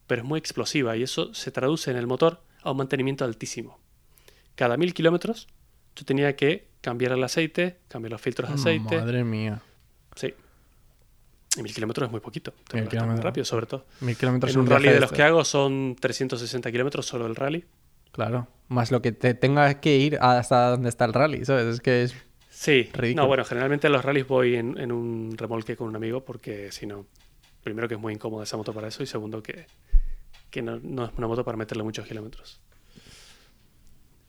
[0.08, 3.78] pero es muy explosiva y eso se traduce en el motor a un mantenimiento altísimo.
[4.54, 5.46] Cada mil kilómetros
[5.94, 8.98] yo tenía que cambiar el aceite, cambiar los filtros de aceite.
[8.98, 9.60] Madre mía.
[10.16, 10.34] Sí.
[11.56, 12.52] Y mil kilómetros es muy poquito.
[12.72, 13.24] Mil kilómetros.
[13.24, 13.86] rápido, sobre todo.
[14.00, 15.16] Mil kilómetros En un rally de los esto.
[15.16, 17.64] que hago son 360 kilómetros solo el rally.
[18.12, 18.48] Claro.
[18.68, 21.66] Más lo que te tengas que ir hasta donde está el rally, ¿sabes?
[21.66, 22.14] Es que es.
[22.50, 22.90] Sí.
[22.92, 23.22] Ridículo.
[23.22, 26.72] No, bueno, generalmente en los rallies voy en, en un remolque con un amigo porque
[26.72, 27.06] si no,
[27.62, 29.66] primero que es muy incómoda esa moto para eso y segundo que,
[30.50, 32.60] que no, es una moto para meterle muchos kilómetros.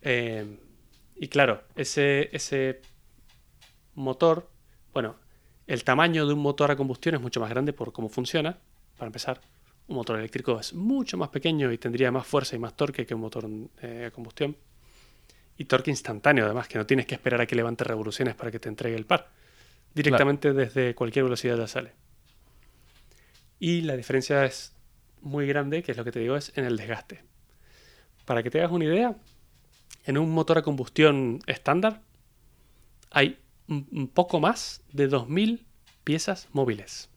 [0.01, 0.57] Eh,
[1.15, 2.81] y claro, ese, ese
[3.95, 4.49] motor,
[4.93, 5.15] bueno,
[5.67, 8.57] el tamaño de un motor a combustión es mucho más grande por cómo funciona,
[8.97, 9.41] para empezar.
[9.87, 13.15] Un motor eléctrico es mucho más pequeño y tendría más fuerza y más torque que
[13.15, 13.47] un motor
[13.81, 14.55] eh, a combustión.
[15.57, 18.59] Y torque instantáneo, además, que no tienes que esperar a que levante revoluciones para que
[18.59, 19.29] te entregue el par.
[19.93, 21.91] Directamente desde cualquier velocidad ya sale.
[23.59, 24.73] Y la diferencia es
[25.21, 27.23] muy grande, que es lo que te digo, es en el desgaste.
[28.25, 29.15] Para que te hagas una idea,
[30.05, 32.01] en un motor a combustión estándar
[33.11, 35.65] hay un poco más de 2.000
[36.03, 37.09] piezas móviles.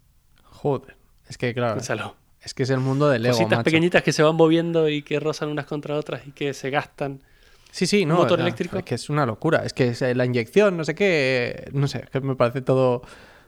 [0.45, 0.97] Joder.
[1.29, 1.75] Es que, claro.
[1.75, 2.17] Piénsalo.
[2.43, 3.37] Es que es el mundo del Lego.
[3.37, 3.65] Cositas macho.
[3.65, 7.23] pequeñitas que se van moviendo y que rozan unas contra otras y que se gastan.
[7.71, 8.17] Sí, sí, no.
[8.17, 8.77] motor no, eléctrico.
[8.79, 9.65] Es que es una locura.
[9.65, 11.71] Es que es, eh, la inyección, no sé qué.
[11.73, 13.03] No sé, es que me parece todo.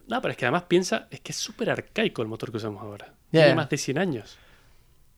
[0.06, 2.82] No, pero es que además piensa, es que es súper arcaico el motor que usamos
[2.82, 3.12] ahora.
[3.30, 4.38] Tiene más de 100 años.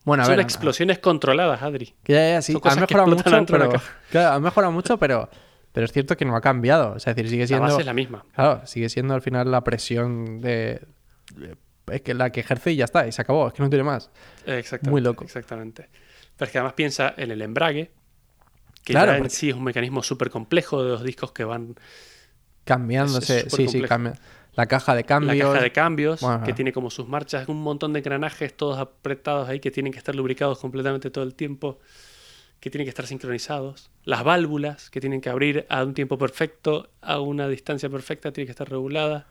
[0.06, 0.44] Bueno, a Son ver.
[0.44, 1.94] explosiones controladas, Adri.
[2.06, 3.72] Ya, ya, sí, Son ha cosas mejorado mucho, la pero.
[4.10, 5.28] Claro, ha mejorado mucho, pero.
[5.72, 6.92] Pero es cierto que no ha cambiado.
[6.94, 7.64] O sea, es decir, sigue La siendo.
[7.66, 8.24] base es la misma.
[8.34, 10.80] Claro, sigue siendo al final la presión de.
[11.92, 13.84] Es que la que ejerce y ya está, y se acabó, es que no tiene
[13.84, 14.10] más.
[14.46, 14.90] Exactamente.
[14.90, 15.24] Muy loco.
[15.24, 15.90] Exactamente.
[16.36, 17.90] Pero es que además piensa en el embrague,
[18.84, 21.44] que Claro, ya en porque- sí es un mecanismo súper complejo de los discos que
[21.44, 21.74] van.
[22.64, 24.14] Cambiándose, Es- es sí, sí, cambia.
[24.56, 25.36] La caja de cambios.
[25.36, 26.44] La caja de cambios, Bueno.
[26.44, 29.98] que tiene como sus marchas, un montón de engranajes todos apretados ahí que tienen que
[29.98, 31.78] estar lubricados completamente todo el tiempo,
[32.58, 33.90] que tienen que estar sincronizados.
[34.04, 38.46] Las válvulas, que tienen que abrir a un tiempo perfecto, a una distancia perfecta, tienen
[38.46, 39.24] que estar reguladas.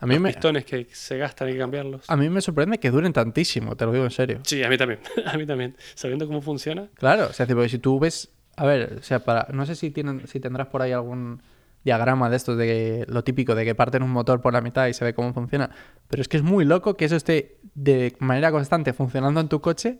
[0.00, 2.10] A mí, Los me, pistones que se gastan hay que cambiarlos.
[2.10, 4.40] a mí me sorprende que duren tantísimo, te lo digo en serio.
[4.42, 5.00] Sí, a mí también.
[5.26, 5.74] a mí también.
[5.94, 6.88] Sabiendo cómo funciona.
[6.96, 9.90] Claro, o sea, tipo, si tú ves, a ver, o sea, para, no sé si
[9.90, 11.40] tienen, si tendrás por ahí algún
[11.86, 14.92] diagrama de estos de lo típico de que parten un motor por la mitad y
[14.92, 15.70] se ve cómo funciona,
[16.08, 19.60] pero es que es muy loco que eso esté de manera constante funcionando en tu
[19.60, 19.98] coche.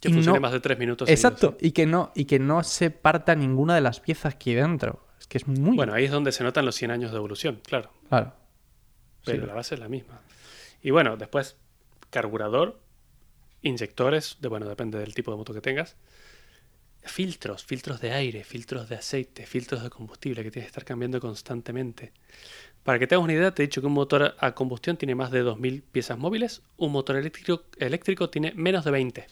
[0.00, 1.08] Que funcione no- más de tres minutos.
[1.08, 4.54] Exacto, seguidos, y que no y que no se parta ninguna de las piezas aquí
[4.54, 5.04] dentro.
[5.20, 5.76] Es que es muy.
[5.76, 7.90] Bueno, ahí es donde se notan los 100 años de evolución, claro.
[8.08, 8.32] claro.
[9.24, 9.46] Pero Sí.
[9.48, 10.20] la base es la misma.
[10.82, 11.56] Y bueno, después,
[12.10, 12.78] carburador,
[13.62, 15.96] inyectores, de, bueno, depende del tipo de moto que tengas.
[17.02, 21.20] Filtros, filtros de aire, filtros de aceite, filtros de combustible que tienes que estar cambiando
[21.20, 22.12] constantemente.
[22.82, 25.14] Para que te hagas una idea, te he dicho que un motor a combustión tiene
[25.14, 29.26] más de 2.000 piezas móviles, un motor eléctrico, eléctrico tiene menos de 20.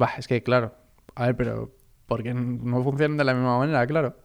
[0.00, 0.74] Va, es que claro.
[1.14, 1.74] A ver, pero
[2.06, 4.16] porque no funcionan de la misma manera, claro.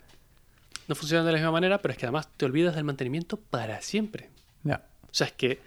[0.88, 3.82] No funcionan de la misma manera, pero es que además te olvidas del mantenimiento para
[3.82, 4.30] siempre.
[4.64, 4.88] Ya.
[5.04, 5.60] O sea, es que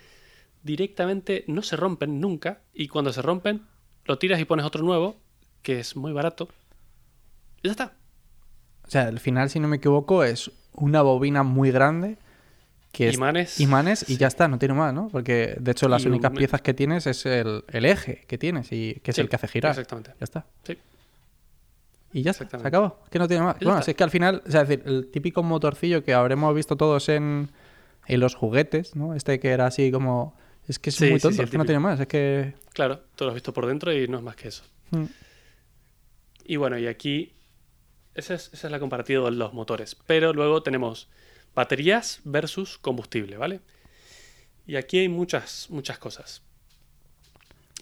[0.63, 3.63] directamente no se rompen nunca y cuando se rompen
[4.05, 5.17] lo tiras y pones otro nuevo,
[5.63, 6.49] que es muy barato.
[7.63, 7.93] Y ya está.
[8.87, 12.19] O sea, al final, si no me equivoco, es una bobina muy grande
[12.93, 13.59] que es Imanes.
[13.61, 14.17] imanes y Sí.
[14.19, 15.09] ya está, no tiene más, ¿no?
[15.09, 18.37] Porque de hecho las Y un- únicas piezas que tienes es el, el eje que
[18.37, 19.71] tienes y que es Sí, el que hace girar.
[19.71, 20.11] Exactamente.
[20.21, 20.45] Ya está.
[20.65, 20.77] Sí.
[22.13, 23.01] Y ya está, se acabó.
[23.05, 23.57] Es que no tiene más.
[23.61, 26.13] Ya Bueno, si es que al final, o sea, es decir, el típico motorcillo que
[26.13, 27.49] habremos visto todos en,
[28.07, 29.15] en los juguetes, ¿no?
[29.15, 30.37] Este que era así como.
[30.69, 31.99] Es que es Sí, muy tonto, el es que no tiene más.
[31.99, 32.55] Es que.
[32.75, 34.65] Claro, tú lo has visto por dentro y no es más que eso.
[34.91, 35.05] mm,
[36.45, 37.33] Y bueno, y aquí
[38.15, 39.97] esa es, la comparativa de los motores.
[40.07, 41.09] Pero luego tenemos
[41.55, 43.61] baterías versus combustible, ¿vale?
[44.67, 46.43] Y aquí hay muchas, muchas cosas.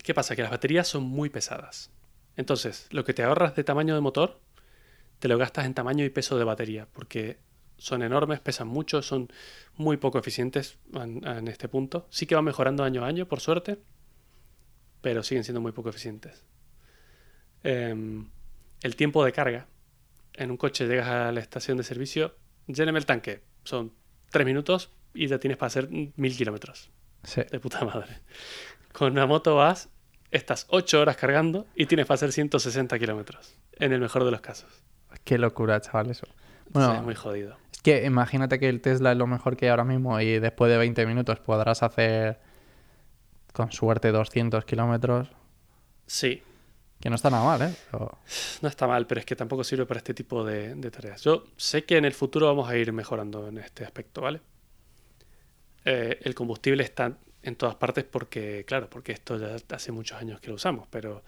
[0.02, 0.34] ¿Qué pasa?
[0.34, 1.90] Que las baterías son muy pesadas.
[2.36, 4.40] Entonces, lo que te ahorras de tamaño de motor,
[5.18, 7.38] te lo gastas en tamaño y peso de batería, porque
[7.76, 9.28] son enormes, pesan mucho, son
[9.76, 12.06] muy poco eficientes en, en este punto.
[12.10, 13.78] Sí que van mejorando año a año, por suerte,
[15.02, 16.44] pero siguen siendo muy poco eficientes.
[17.62, 18.30] Em,
[18.82, 19.66] el tiempo de carga.
[20.34, 22.34] En un coche llegas a la estación de servicio,
[22.66, 23.42] lléneme el tanque.
[23.64, 23.92] Son
[24.30, 26.90] tres minutos y ya tienes para hacer mil kilómetros.
[27.24, 27.42] sí.
[27.50, 28.18] De puta madre.
[28.92, 29.88] Con una moto vas,
[30.30, 33.54] estás ocho horas cargando y tienes para hacer 160 kilómetros.
[33.72, 34.70] En el mejor de los casos.
[35.24, 36.26] Qué locura, chaval, eso.
[36.70, 37.56] Bueno, es muy jodido.
[37.72, 40.70] Es que imagínate que el Tesla es lo mejor que hay ahora mismo y después
[40.70, 42.40] de 20 minutos podrás hacer,
[43.52, 45.28] con suerte, 200 kilómetros.
[46.06, 46.42] Sí,
[47.00, 47.74] Que no está nada mal, ¿eh?
[47.90, 48.18] Pero-
[48.60, 51.22] no está mal, pero es que tampoco sirve para este tipo de, tareas.
[51.22, 54.40] Yo sé que en el futuro vamos a ir mejorando en este aspecto, ¿vale?
[55.86, 60.40] Eh, el combustible está en todas partes porque, claro, porque esto ya hace muchos años
[60.40, 61.22] que lo usamos, pero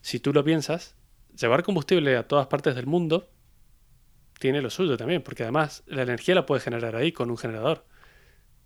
[0.00, 0.94] si tú lo piensas,
[1.38, 3.28] llevar combustible a todas partes del mundo
[4.38, 7.84] tiene lo suyo también, porque además la energía la puedes generar ahí con un generador,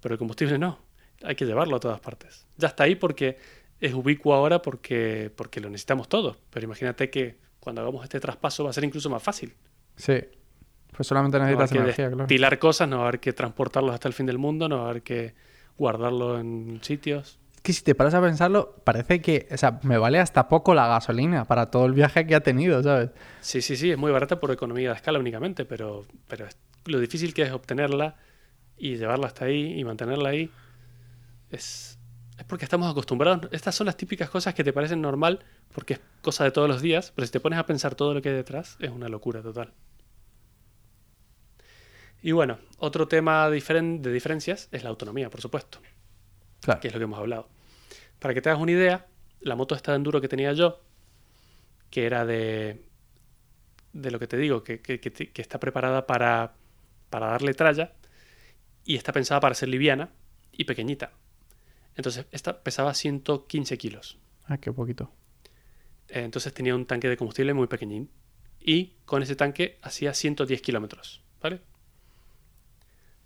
[0.00, 0.78] pero el combustible no,
[1.24, 2.46] hay que llevarlo a todas partes.
[2.56, 3.38] Ya está ahí porque
[3.82, 8.62] es ubicuo ahora porque, porque lo necesitamos todos, pero imagínate que cuando hagamos este traspaso
[8.62, 9.54] va a ser incluso más fácil.
[9.96, 10.20] Sí.
[10.96, 12.22] Pues solamente No va a necesitas que energía, claro.
[12.24, 14.86] destilar cosas, no va a haber que transportarlos hasta el fin del mundo, no va
[14.86, 15.34] a haber que
[15.76, 17.40] guardarlo en sitios.
[17.62, 20.86] Que si te paras a pensarlo, parece que, o sea, me vale hasta poco la
[20.86, 23.10] gasolina para todo el viaje que ha tenido, ¿sabes?
[23.40, 26.46] Sí, sí, sí, es muy barata por economía de escala únicamente, pero, pero
[26.84, 28.14] lo difícil que es obtenerla
[28.76, 30.50] y llevarla hasta ahí y mantenerla ahí
[31.50, 31.98] es,
[32.38, 33.48] es porque estamos acostumbrados.
[33.52, 36.80] Estas son las típicas cosas que te parecen normal porque es cosa de todos los
[36.82, 39.42] días, pero si te pones a pensar todo lo que hay detrás, es una locura
[39.42, 39.72] total.
[42.22, 45.80] Y bueno, otro tema diferen- de diferencias es la autonomía, por supuesto.
[46.60, 46.78] Claro.
[46.80, 47.48] que es lo que hemos hablado.
[48.20, 49.06] Para que te hagas una idea,
[49.40, 50.80] la moto esta de enduro que tenía yo,
[51.90, 52.84] que era de,
[53.92, 56.54] de lo que te digo, que, que- que te- que está preparada para,
[57.10, 57.94] para darle tralla
[58.84, 60.10] y está pensada para ser liviana
[60.52, 61.10] y pequeñita.
[61.96, 64.18] Entonces, esta pesaba 115 kilos.
[64.46, 65.10] Ah, qué poquito.
[66.08, 68.10] Eh, Entonces tenía un tanque de combustible muy pequeñín.
[68.60, 71.22] Y con ese tanque hacía 110 kilómetros.
[71.40, 71.60] ¿Vale?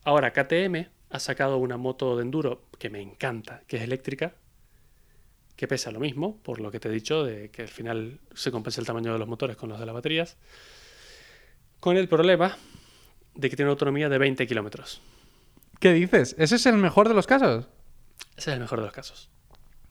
[0.05, 4.35] Ahora KTM ha sacado una moto de enduro que me encanta, que es eléctrica,
[5.57, 8.50] que pesa lo mismo, por lo que te he dicho, de que al final se
[8.50, 10.37] compensa el tamaño de los motores con los de las baterías.
[11.81, 12.57] Con el problema
[13.35, 15.00] de que tiene una autonomía de 20 kilómetros.
[15.79, 16.35] ¿Qué dices?
[16.38, 17.68] ¿Ese es el mejor de los casos?
[18.37, 19.31] Ese es el mejor de los casos.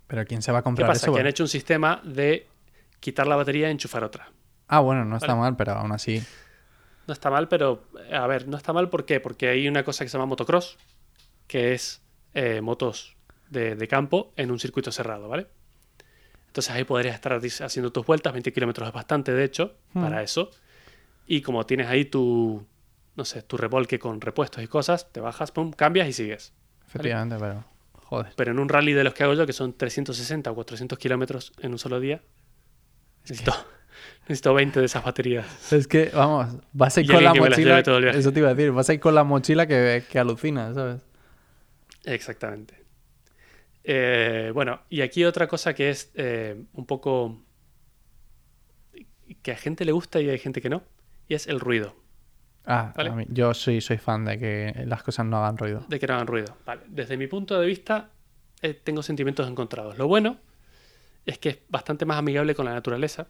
[0.08, 1.06] Pero ¿quién se va a ¿Qué comprar pasa?
[1.08, 1.14] eso?
[1.14, 2.48] Que han hecho un sistema de
[3.00, 4.30] quitar la batería y enchufar otra.
[4.68, 5.40] Ah, bueno, no está Vale.
[5.42, 6.24] mal, pero aún así.
[7.08, 9.20] No está mal, pero eh, a ver, no está mal ¿por qué?
[9.20, 10.78] Porque hay una cosa que se llama motocross,
[11.48, 12.02] que es
[12.34, 13.16] eh, motos
[13.50, 15.48] de, de campo en un circuito cerrado, ¿vale?
[16.48, 20.02] Entonces ahí podrías estar haciendo tus vueltas, 20 kilómetros es bastante, de hecho, Hmm.
[20.02, 20.50] para eso.
[21.28, 22.66] Y como tienes ahí tu,
[23.16, 26.54] no sé, tu remolque con repuestos y cosas, te bajas, pum, cambias y sigues.
[26.88, 27.66] Efectivamente, pero.
[28.06, 28.34] Joder.
[28.36, 31.54] Pero en un rally de los que hago yo, que son 360 o 400 kilómetros
[31.60, 32.22] en un solo día,
[33.24, 33.54] necesito,
[34.22, 35.74] necesito 20 de esas baterías.
[35.74, 37.80] Es que, vamos, vas a ir Y con la mochila.
[37.80, 41.02] Eso te iba a decir, vas a ir con la mochila que, que alucinas, ¿sabes?
[42.06, 42.86] Exactamente.
[43.84, 47.44] Eh, bueno, y aquí otra cosa que es eh, un poco
[49.44, 50.84] que a gente le gusta y hay gente que no,
[51.28, 51.96] y es el ruido,
[52.68, 53.12] Ah, Vale.
[53.12, 55.86] mí- yo soy, soy fan de que las cosas no hagan ruido.
[55.88, 56.58] de que no hagan ruido.
[56.66, 58.10] Vale, desde mi punto de vista
[58.62, 59.98] eh, tengo sentimientos encontrados.
[59.98, 60.38] Lo bueno
[61.26, 63.28] es que es bastante más amigable con la naturaleza.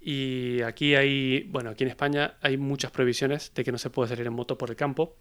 [0.00, 4.08] Y aquí hay, bueno, aquí en España hay muchas prohibiciones de que no se puede
[4.08, 5.16] salir en moto por el campo.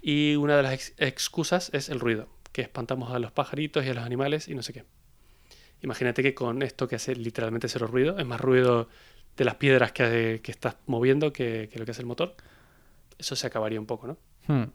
[0.00, 3.88] Y una de las ex- excusas es el ruido, que espantamos a los pajaritos y
[3.90, 4.84] a los animales y no sé qué.
[5.82, 8.88] Imagínate que con esto que hace literalmente cero ruido, es más ruido
[9.36, 12.34] de las piedras que, que estás moviendo que, que lo que hace el motor.
[13.18, 14.16] Eso se acabaría un poco, ¿no?
[14.46, 14.70] Hmm.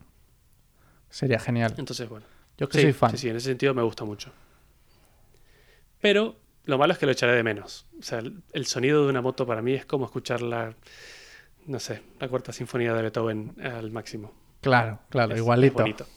[1.10, 1.74] Sería genial.
[1.78, 2.26] Entonces, bueno.
[2.58, 3.12] Yo que Sí, soy fan.
[3.12, 4.32] sí, sí, en ese sentido me gusta mucho.
[6.02, 7.86] Pero lo malo es que lo echaré de menos.
[8.00, 10.76] O sea, el, el sonido de una moto para mí es como escucharla
[11.68, 14.32] no sé, la cuarta sinfonía de Beethoven al máximo.
[14.62, 15.78] Claro, claro, Es- igualito.
[15.80, 16.08] Es bonito.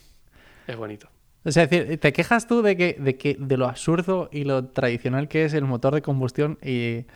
[0.66, 1.08] Es bonito.
[1.44, 5.28] Es decir, te quejas tú de que, de que de lo absurdo y lo tradicional
[5.28, 7.06] que es el motor de combustión y,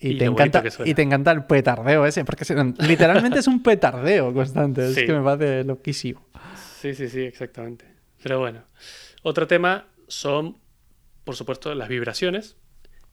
[0.00, 2.44] y Y te encanta y te encanta el petardeo ese, porque
[2.86, 5.00] literalmente es un petardeo constante, Sí.
[5.00, 6.24] es que me parece loquísimo.
[6.80, 7.84] Sí, sí, sí, exactamente.
[8.22, 8.62] Pero bueno.
[9.22, 10.56] Otro tema son,
[11.24, 12.56] por supuesto, las vibraciones.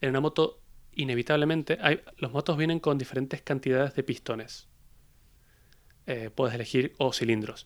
[0.01, 0.61] En una moto,
[0.93, 4.67] inevitablemente, hay, los motos vienen con diferentes cantidades de pistones.
[6.05, 7.65] Eh, puedes elegir o cilindros.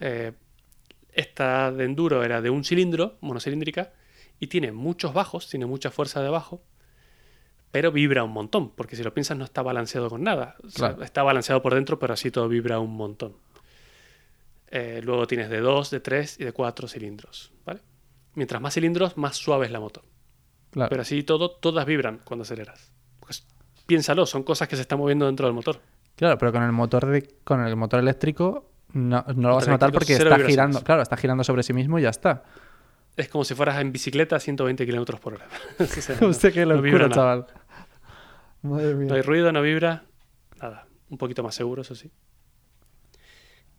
[0.00, 0.32] Eh,
[1.12, 3.92] esta de enduro era de un cilindro, monocilíndrica,
[4.38, 6.62] y tiene muchos bajos, tiene mucha fuerza de bajo,
[7.70, 10.56] pero vibra un montón, porque si lo piensas no está balanceado con nada.
[10.64, 11.04] O sea, Claro.
[11.04, 13.36] Está balanceado por dentro, pero así todo vibra un montón.
[14.68, 17.52] Eh, luego tienes de 2, de 3 y de 4 cilindros.
[17.64, 17.80] ¿vale?
[18.34, 20.02] Mientras más cilindros, más suave es la moto.
[20.70, 20.88] Claro.
[20.88, 22.92] Pero así todo, todas vibran cuando aceleras.
[23.20, 23.46] Pues,
[23.86, 25.80] piénsalo, son cosas que se están moviendo dentro del motor.
[26.16, 29.72] Claro, pero con el motor de, con el motor eléctrico no, no lo vas a
[29.72, 32.42] notar porque está girando, claro, está girando sobre sí mismo y ya está.
[33.16, 35.48] Es como si fueras en bicicleta a 120 kilómetros por hora.
[35.78, 37.14] O sea, no- qué no vibra locura, nada.
[37.14, 37.46] chaval.
[38.62, 39.08] Madre mía.
[39.08, 40.04] No hay ruido, no vibra,
[40.60, 40.86] nada.
[41.08, 42.10] Un poquito más seguro, eso sí.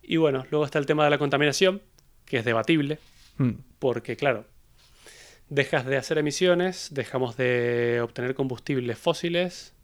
[0.02, 1.82] Y bueno, luego está el tema de la contaminación,
[2.24, 2.98] que es debatible,
[3.38, 4.44] Mm, porque claro,
[5.48, 9.74] dejas de hacer emisiones, dejamos de obtener combustibles fósiles,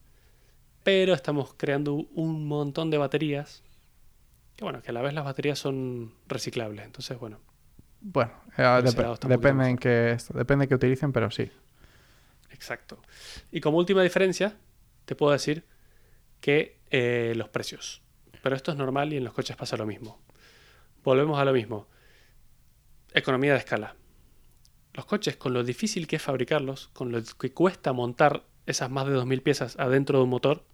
[0.84, 3.62] pero estamos creando un montón de baterías.
[4.56, 7.38] Que bueno, que a la vez las baterías son reciclables, entonces bueno,
[8.00, 9.78] Bueno, eh, dep- depende en
[10.12, 11.50] esto- depende que utilicen, pero sí.
[12.50, 13.00] exacto.
[13.50, 14.56] Y como última diferencia,
[15.04, 15.64] te puedo decir
[16.40, 18.02] que eh, los precios.
[18.42, 20.20] Pero esto es normal y en los coches pasa lo mismo.
[21.04, 21.86] Volvemos a lo mismo.
[23.12, 23.96] Economía de escala.
[24.94, 29.06] Los coches, con lo difícil que es fabricarlos, con lo que cuesta montar esas más
[29.06, 30.64] de 2.000 piezas adentro de un motor,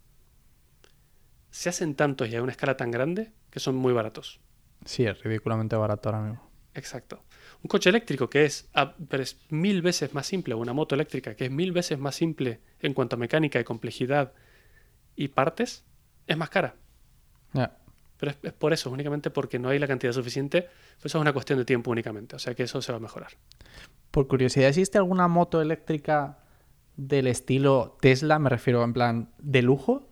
[1.51, 4.39] se hacen tantos y a una escala tan grande que son muy baratos.
[4.83, 6.44] Sí, es ridículamente barato ahora mismo.
[6.75, 7.23] Exacto.
[7.63, 10.93] Un coche eléctrico que es, ah, pero es mil veces más simple, o una moto
[10.93, 14.33] eléctrica que es mil veces más simple en cuanto a mecánica y complejidad
[15.15, 15.83] y partes,
[16.27, 16.75] es más cara.
[17.53, 17.77] Ya.
[18.17, 20.63] Pero es, es por eso, únicamente porque no hay la cantidad suficiente.
[20.95, 22.35] Pues eso es una cuestión de tiempo únicamente.
[22.35, 23.31] O sea que eso se va a mejorar.
[24.11, 26.39] Por curiosidad, ¿existe alguna moto eléctrica
[26.95, 28.39] del estilo Tesla?
[28.39, 30.07] Me refiero en plan de lujo.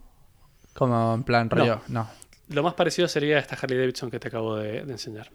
[0.73, 1.57] Como en plan No.
[1.57, 1.81] rollo.
[1.87, 2.09] No.
[2.49, 5.29] Lo más parecido sería esta Harley Davidson que te acabo de, de enseñar.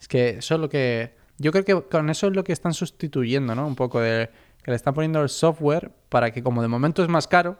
[0.00, 1.14] Es que eso es lo que.
[1.38, 3.66] Yo creo que con eso es lo que están sustituyendo, ¿no?
[3.66, 4.30] Un poco de.
[4.62, 7.58] Que le están poniendo el software para que, como de momento es más caro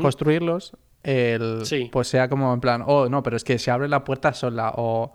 [0.00, 1.90] construirlos, el, Sí.
[1.92, 4.72] pues sea como en plan, oh, no, pero es que se abre la puerta sola,
[4.76, 5.12] o.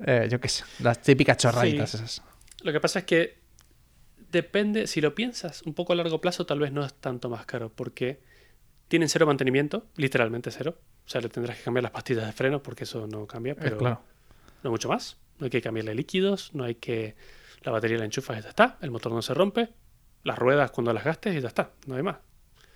[0.00, 1.96] eh, yo qué sé, las típicas chorraditas Sí.
[1.96, 2.22] esas.
[2.62, 3.38] Lo que pasa es que
[4.30, 7.46] depende, si lo piensas un poco a largo plazo, tal vez no es tanto más
[7.46, 8.20] caro, porque
[8.88, 10.76] tienen cero mantenimiento, literalmente cero.
[11.06, 13.56] O sea, le tendrás que cambiar las pastillas de freno porque eso no cambia, Eh,
[13.58, 14.02] pero claro.
[14.62, 15.16] no mucho más.
[15.38, 17.14] No hay que cambiarle líquidos, no hay que.
[17.62, 19.70] La batería la enchufas y ya está, el motor no se rompe,
[20.22, 22.18] las ruedas cuando las gastes y ya está, no hay más.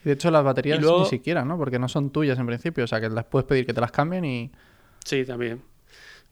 [0.03, 1.57] Y de hecho, las baterías Y luego- ni siquiera, ¿no?
[1.59, 3.93] Porque no son tuyas en principio, o sea, que las puedes pedir que te las
[3.93, 4.51] cambien y.
[5.05, 5.63] Sí, también.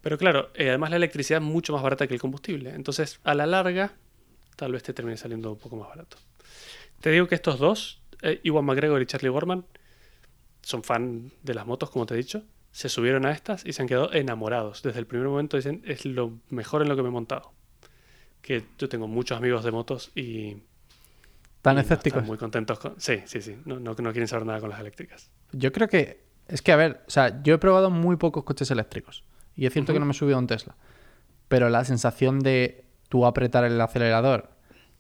[0.01, 2.71] Pero claro, eh, además la electricidad es mucho más barata que el combustible.
[2.71, 3.93] Entonces, a la larga,
[4.57, 6.17] tal vez te termine saliendo un poco más barato.
[7.01, 9.67] Te digo que estos dos, eh, Iwan McGregor y Charlie Gorman,
[10.63, 12.43] son fan de las motos, como te he dicho.
[12.79, 14.85] Se subieron a estas y se han quedado enamorados.
[14.85, 17.51] Desde el primer momento dicen, es lo mejor en lo que me he montado.
[18.41, 20.59] Que yo tengo muchos amigos de motos y...
[21.61, 22.19] Tan y no escépticos.
[22.19, 22.95] están muy contentos con...
[23.01, 23.57] Sí, sí, sí.
[23.65, 25.29] No, no, no quieren saber nada con las eléctricas.
[25.51, 26.23] Yo creo que.
[26.47, 29.25] Es que, a ver, o sea, yo he probado muy pocos coches eléctricos.
[29.57, 30.77] Y es cierto que no me he subido a un Tesla.
[31.49, 34.51] Pero la sensación de tú apretar el acelerador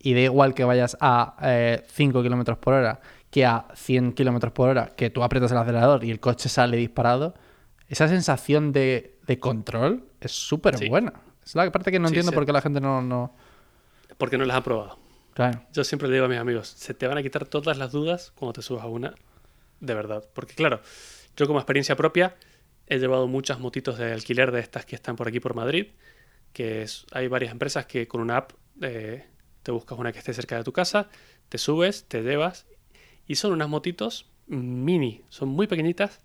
[0.00, 4.52] y da igual que vayas a eh, 5 kilómetros por hora que a 100 kilómetros
[4.52, 7.34] por hora, que tú apretas el acelerador y el coche sale disparado,
[7.88, 10.88] esa sensación de, de control es súper Sí.
[10.88, 11.12] buena.
[11.44, 12.34] Es la parte que no Sí, entiendo sí.
[12.34, 13.34] por qué la gente no, no.
[14.18, 14.98] Porque no las han probado.
[15.34, 15.62] Claro.
[15.72, 18.32] Yo siempre le digo a mis amigos, se te van a quitar todas las dudas
[18.34, 19.14] cuando te subas a una
[19.80, 20.24] de verdad.
[20.34, 20.80] Porque claro,
[21.36, 22.36] yo como experiencia propia
[22.86, 25.88] he llevado muchas motitos de alquiler de estas que están por aquí por Madrid,
[26.52, 29.26] que es, hay varias empresas que con una app eh,
[29.62, 31.08] te buscas una que esté cerca de tu casa,
[31.48, 32.66] te subes, te llevas
[33.26, 36.20] y son unas motitos mini, son muy pequeñitas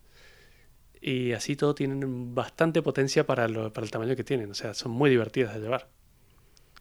[1.06, 4.74] y así todo tienen bastante potencia para, lo- para el tamaño que tienen, o sea,
[4.74, 5.89] son muy divertidas de llevar.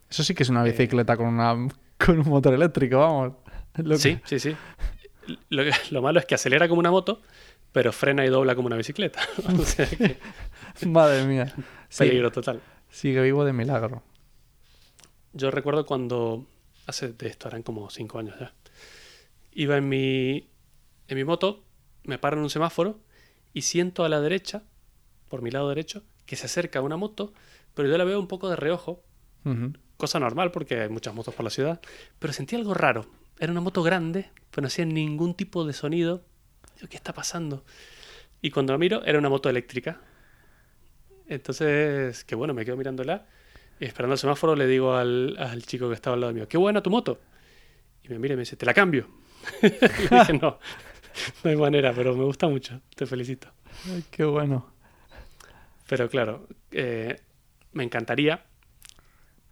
[0.09, 0.71] Eso sí que es una Eh.
[0.71, 1.67] bicicleta con, una,
[2.03, 3.33] con un motor eléctrico, vamos.
[3.75, 4.55] Que- Sí, sí, sí.
[5.49, 7.21] Lo, malo es que acelera como una moto,
[7.71, 9.19] pero frena y dobla como una bicicleta.
[9.59, 10.17] o sea que
[10.87, 11.53] Madre mía.
[11.89, 12.61] Sí, peligro total.
[12.89, 14.03] sigue vivo de milagro.
[15.33, 16.45] Yo recuerdo cuando,
[16.85, 18.53] hace de esto, eran como cinco años ya,
[19.53, 20.47] iba en mi,
[21.07, 21.63] en mi moto,
[22.03, 22.99] me paro en un semáforo
[23.53, 24.63] y siento a la derecha,
[25.29, 27.33] por mi lado derecho, que se acerca una moto,
[27.73, 29.03] pero yo la veo un poco de reojo,
[29.97, 31.81] cosa normal porque hay muchas motos por la ciudad,
[32.19, 33.05] pero sentí algo raro.
[33.39, 36.23] Era una moto grande, pero no hacía ningún tipo de sonido.
[36.75, 37.65] Digo, ¿qué está pasando?
[38.41, 40.01] Y cuando la miro, era una moto eléctrica.
[41.27, 43.25] Entonces, que bueno, me quedo mirándola.
[43.79, 46.57] Y esperando el semáforo, le digo al, al chico que estaba al lado mío, qué
[46.57, 47.19] buena tu moto.
[48.03, 49.07] Y me mira y me dice, te la cambio.
[49.61, 49.67] y
[50.11, 50.59] le dije, no,
[51.43, 53.47] no hay manera, pero me gusta mucho, te felicito.
[53.93, 54.71] Ay, qué bueno.
[55.87, 57.21] Pero claro, eh,
[57.73, 58.45] me encantaría.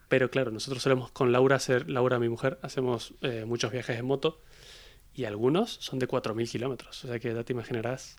[0.07, 4.05] Pero claro, nosotros solemos con Laura hacer, Laura, mi mujer, hacemos eh, muchos viajes en
[4.05, 4.41] moto
[5.13, 7.05] y algunos son de 4.000 kilómetros.
[7.05, 8.17] O sea que ya te imaginarás.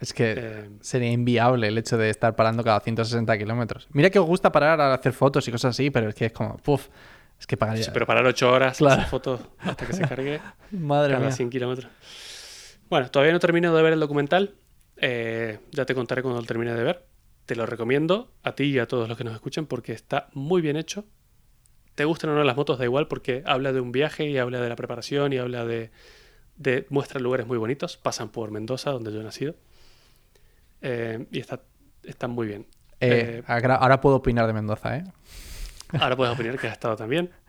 [0.00, 3.86] Es que eh, sería inviable el hecho de estar parando cada 160 kilómetros.
[3.92, 6.32] Mira que os gusta parar a hacer fotos y cosas así, pero es que es
[6.32, 6.88] como, puf,
[7.38, 7.84] es que pagaría.
[7.84, 8.94] sí, pero parar 8 horas, Claro.
[8.94, 10.40] hacer fotos hasta que se cargue
[10.70, 11.32] Madre cada mía.
[11.36, 11.90] 100 kilómetros.
[12.90, 14.56] Bueno, todavía no termino de ver el documental.
[14.96, 17.06] Eh, ya te contaré cuando lo termine de ver.
[17.46, 20.60] Te lo recomiendo a ti y a todos los que nos escuchen porque está muy
[20.60, 21.04] bien hecho.
[21.94, 24.60] Te gustan o no las motos, da igual porque habla de un viaje y habla
[24.60, 25.92] de la preparación y habla de,
[26.56, 27.96] de muestra lugares muy bonitos.
[27.96, 29.54] Pasan por Mendoza, donde yo he nacido.
[30.82, 31.60] Eh, y está,
[32.02, 32.66] está muy bien.
[32.98, 35.04] Eh, ahora ahora puedo opinar de Mendoza, ¿eh?
[36.00, 37.30] Ahora puedes opinar que has estado también.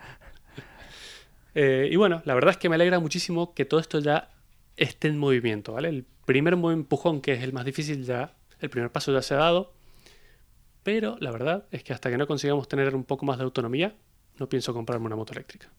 [1.53, 4.29] Eh, y bueno, la verdad es que me alegra muchísimo que todo esto ya
[4.81, 5.89] esté en movimiento, ¿vale?
[5.89, 9.37] El primer empujón, que es el más difícil ya, el primer paso ya se ha
[9.37, 9.73] dado,
[10.83, 13.95] pero la verdad es que hasta que no consigamos tener un poco más de autonomía,
[14.37, 15.69] no pienso comprarme una moto eléctrica.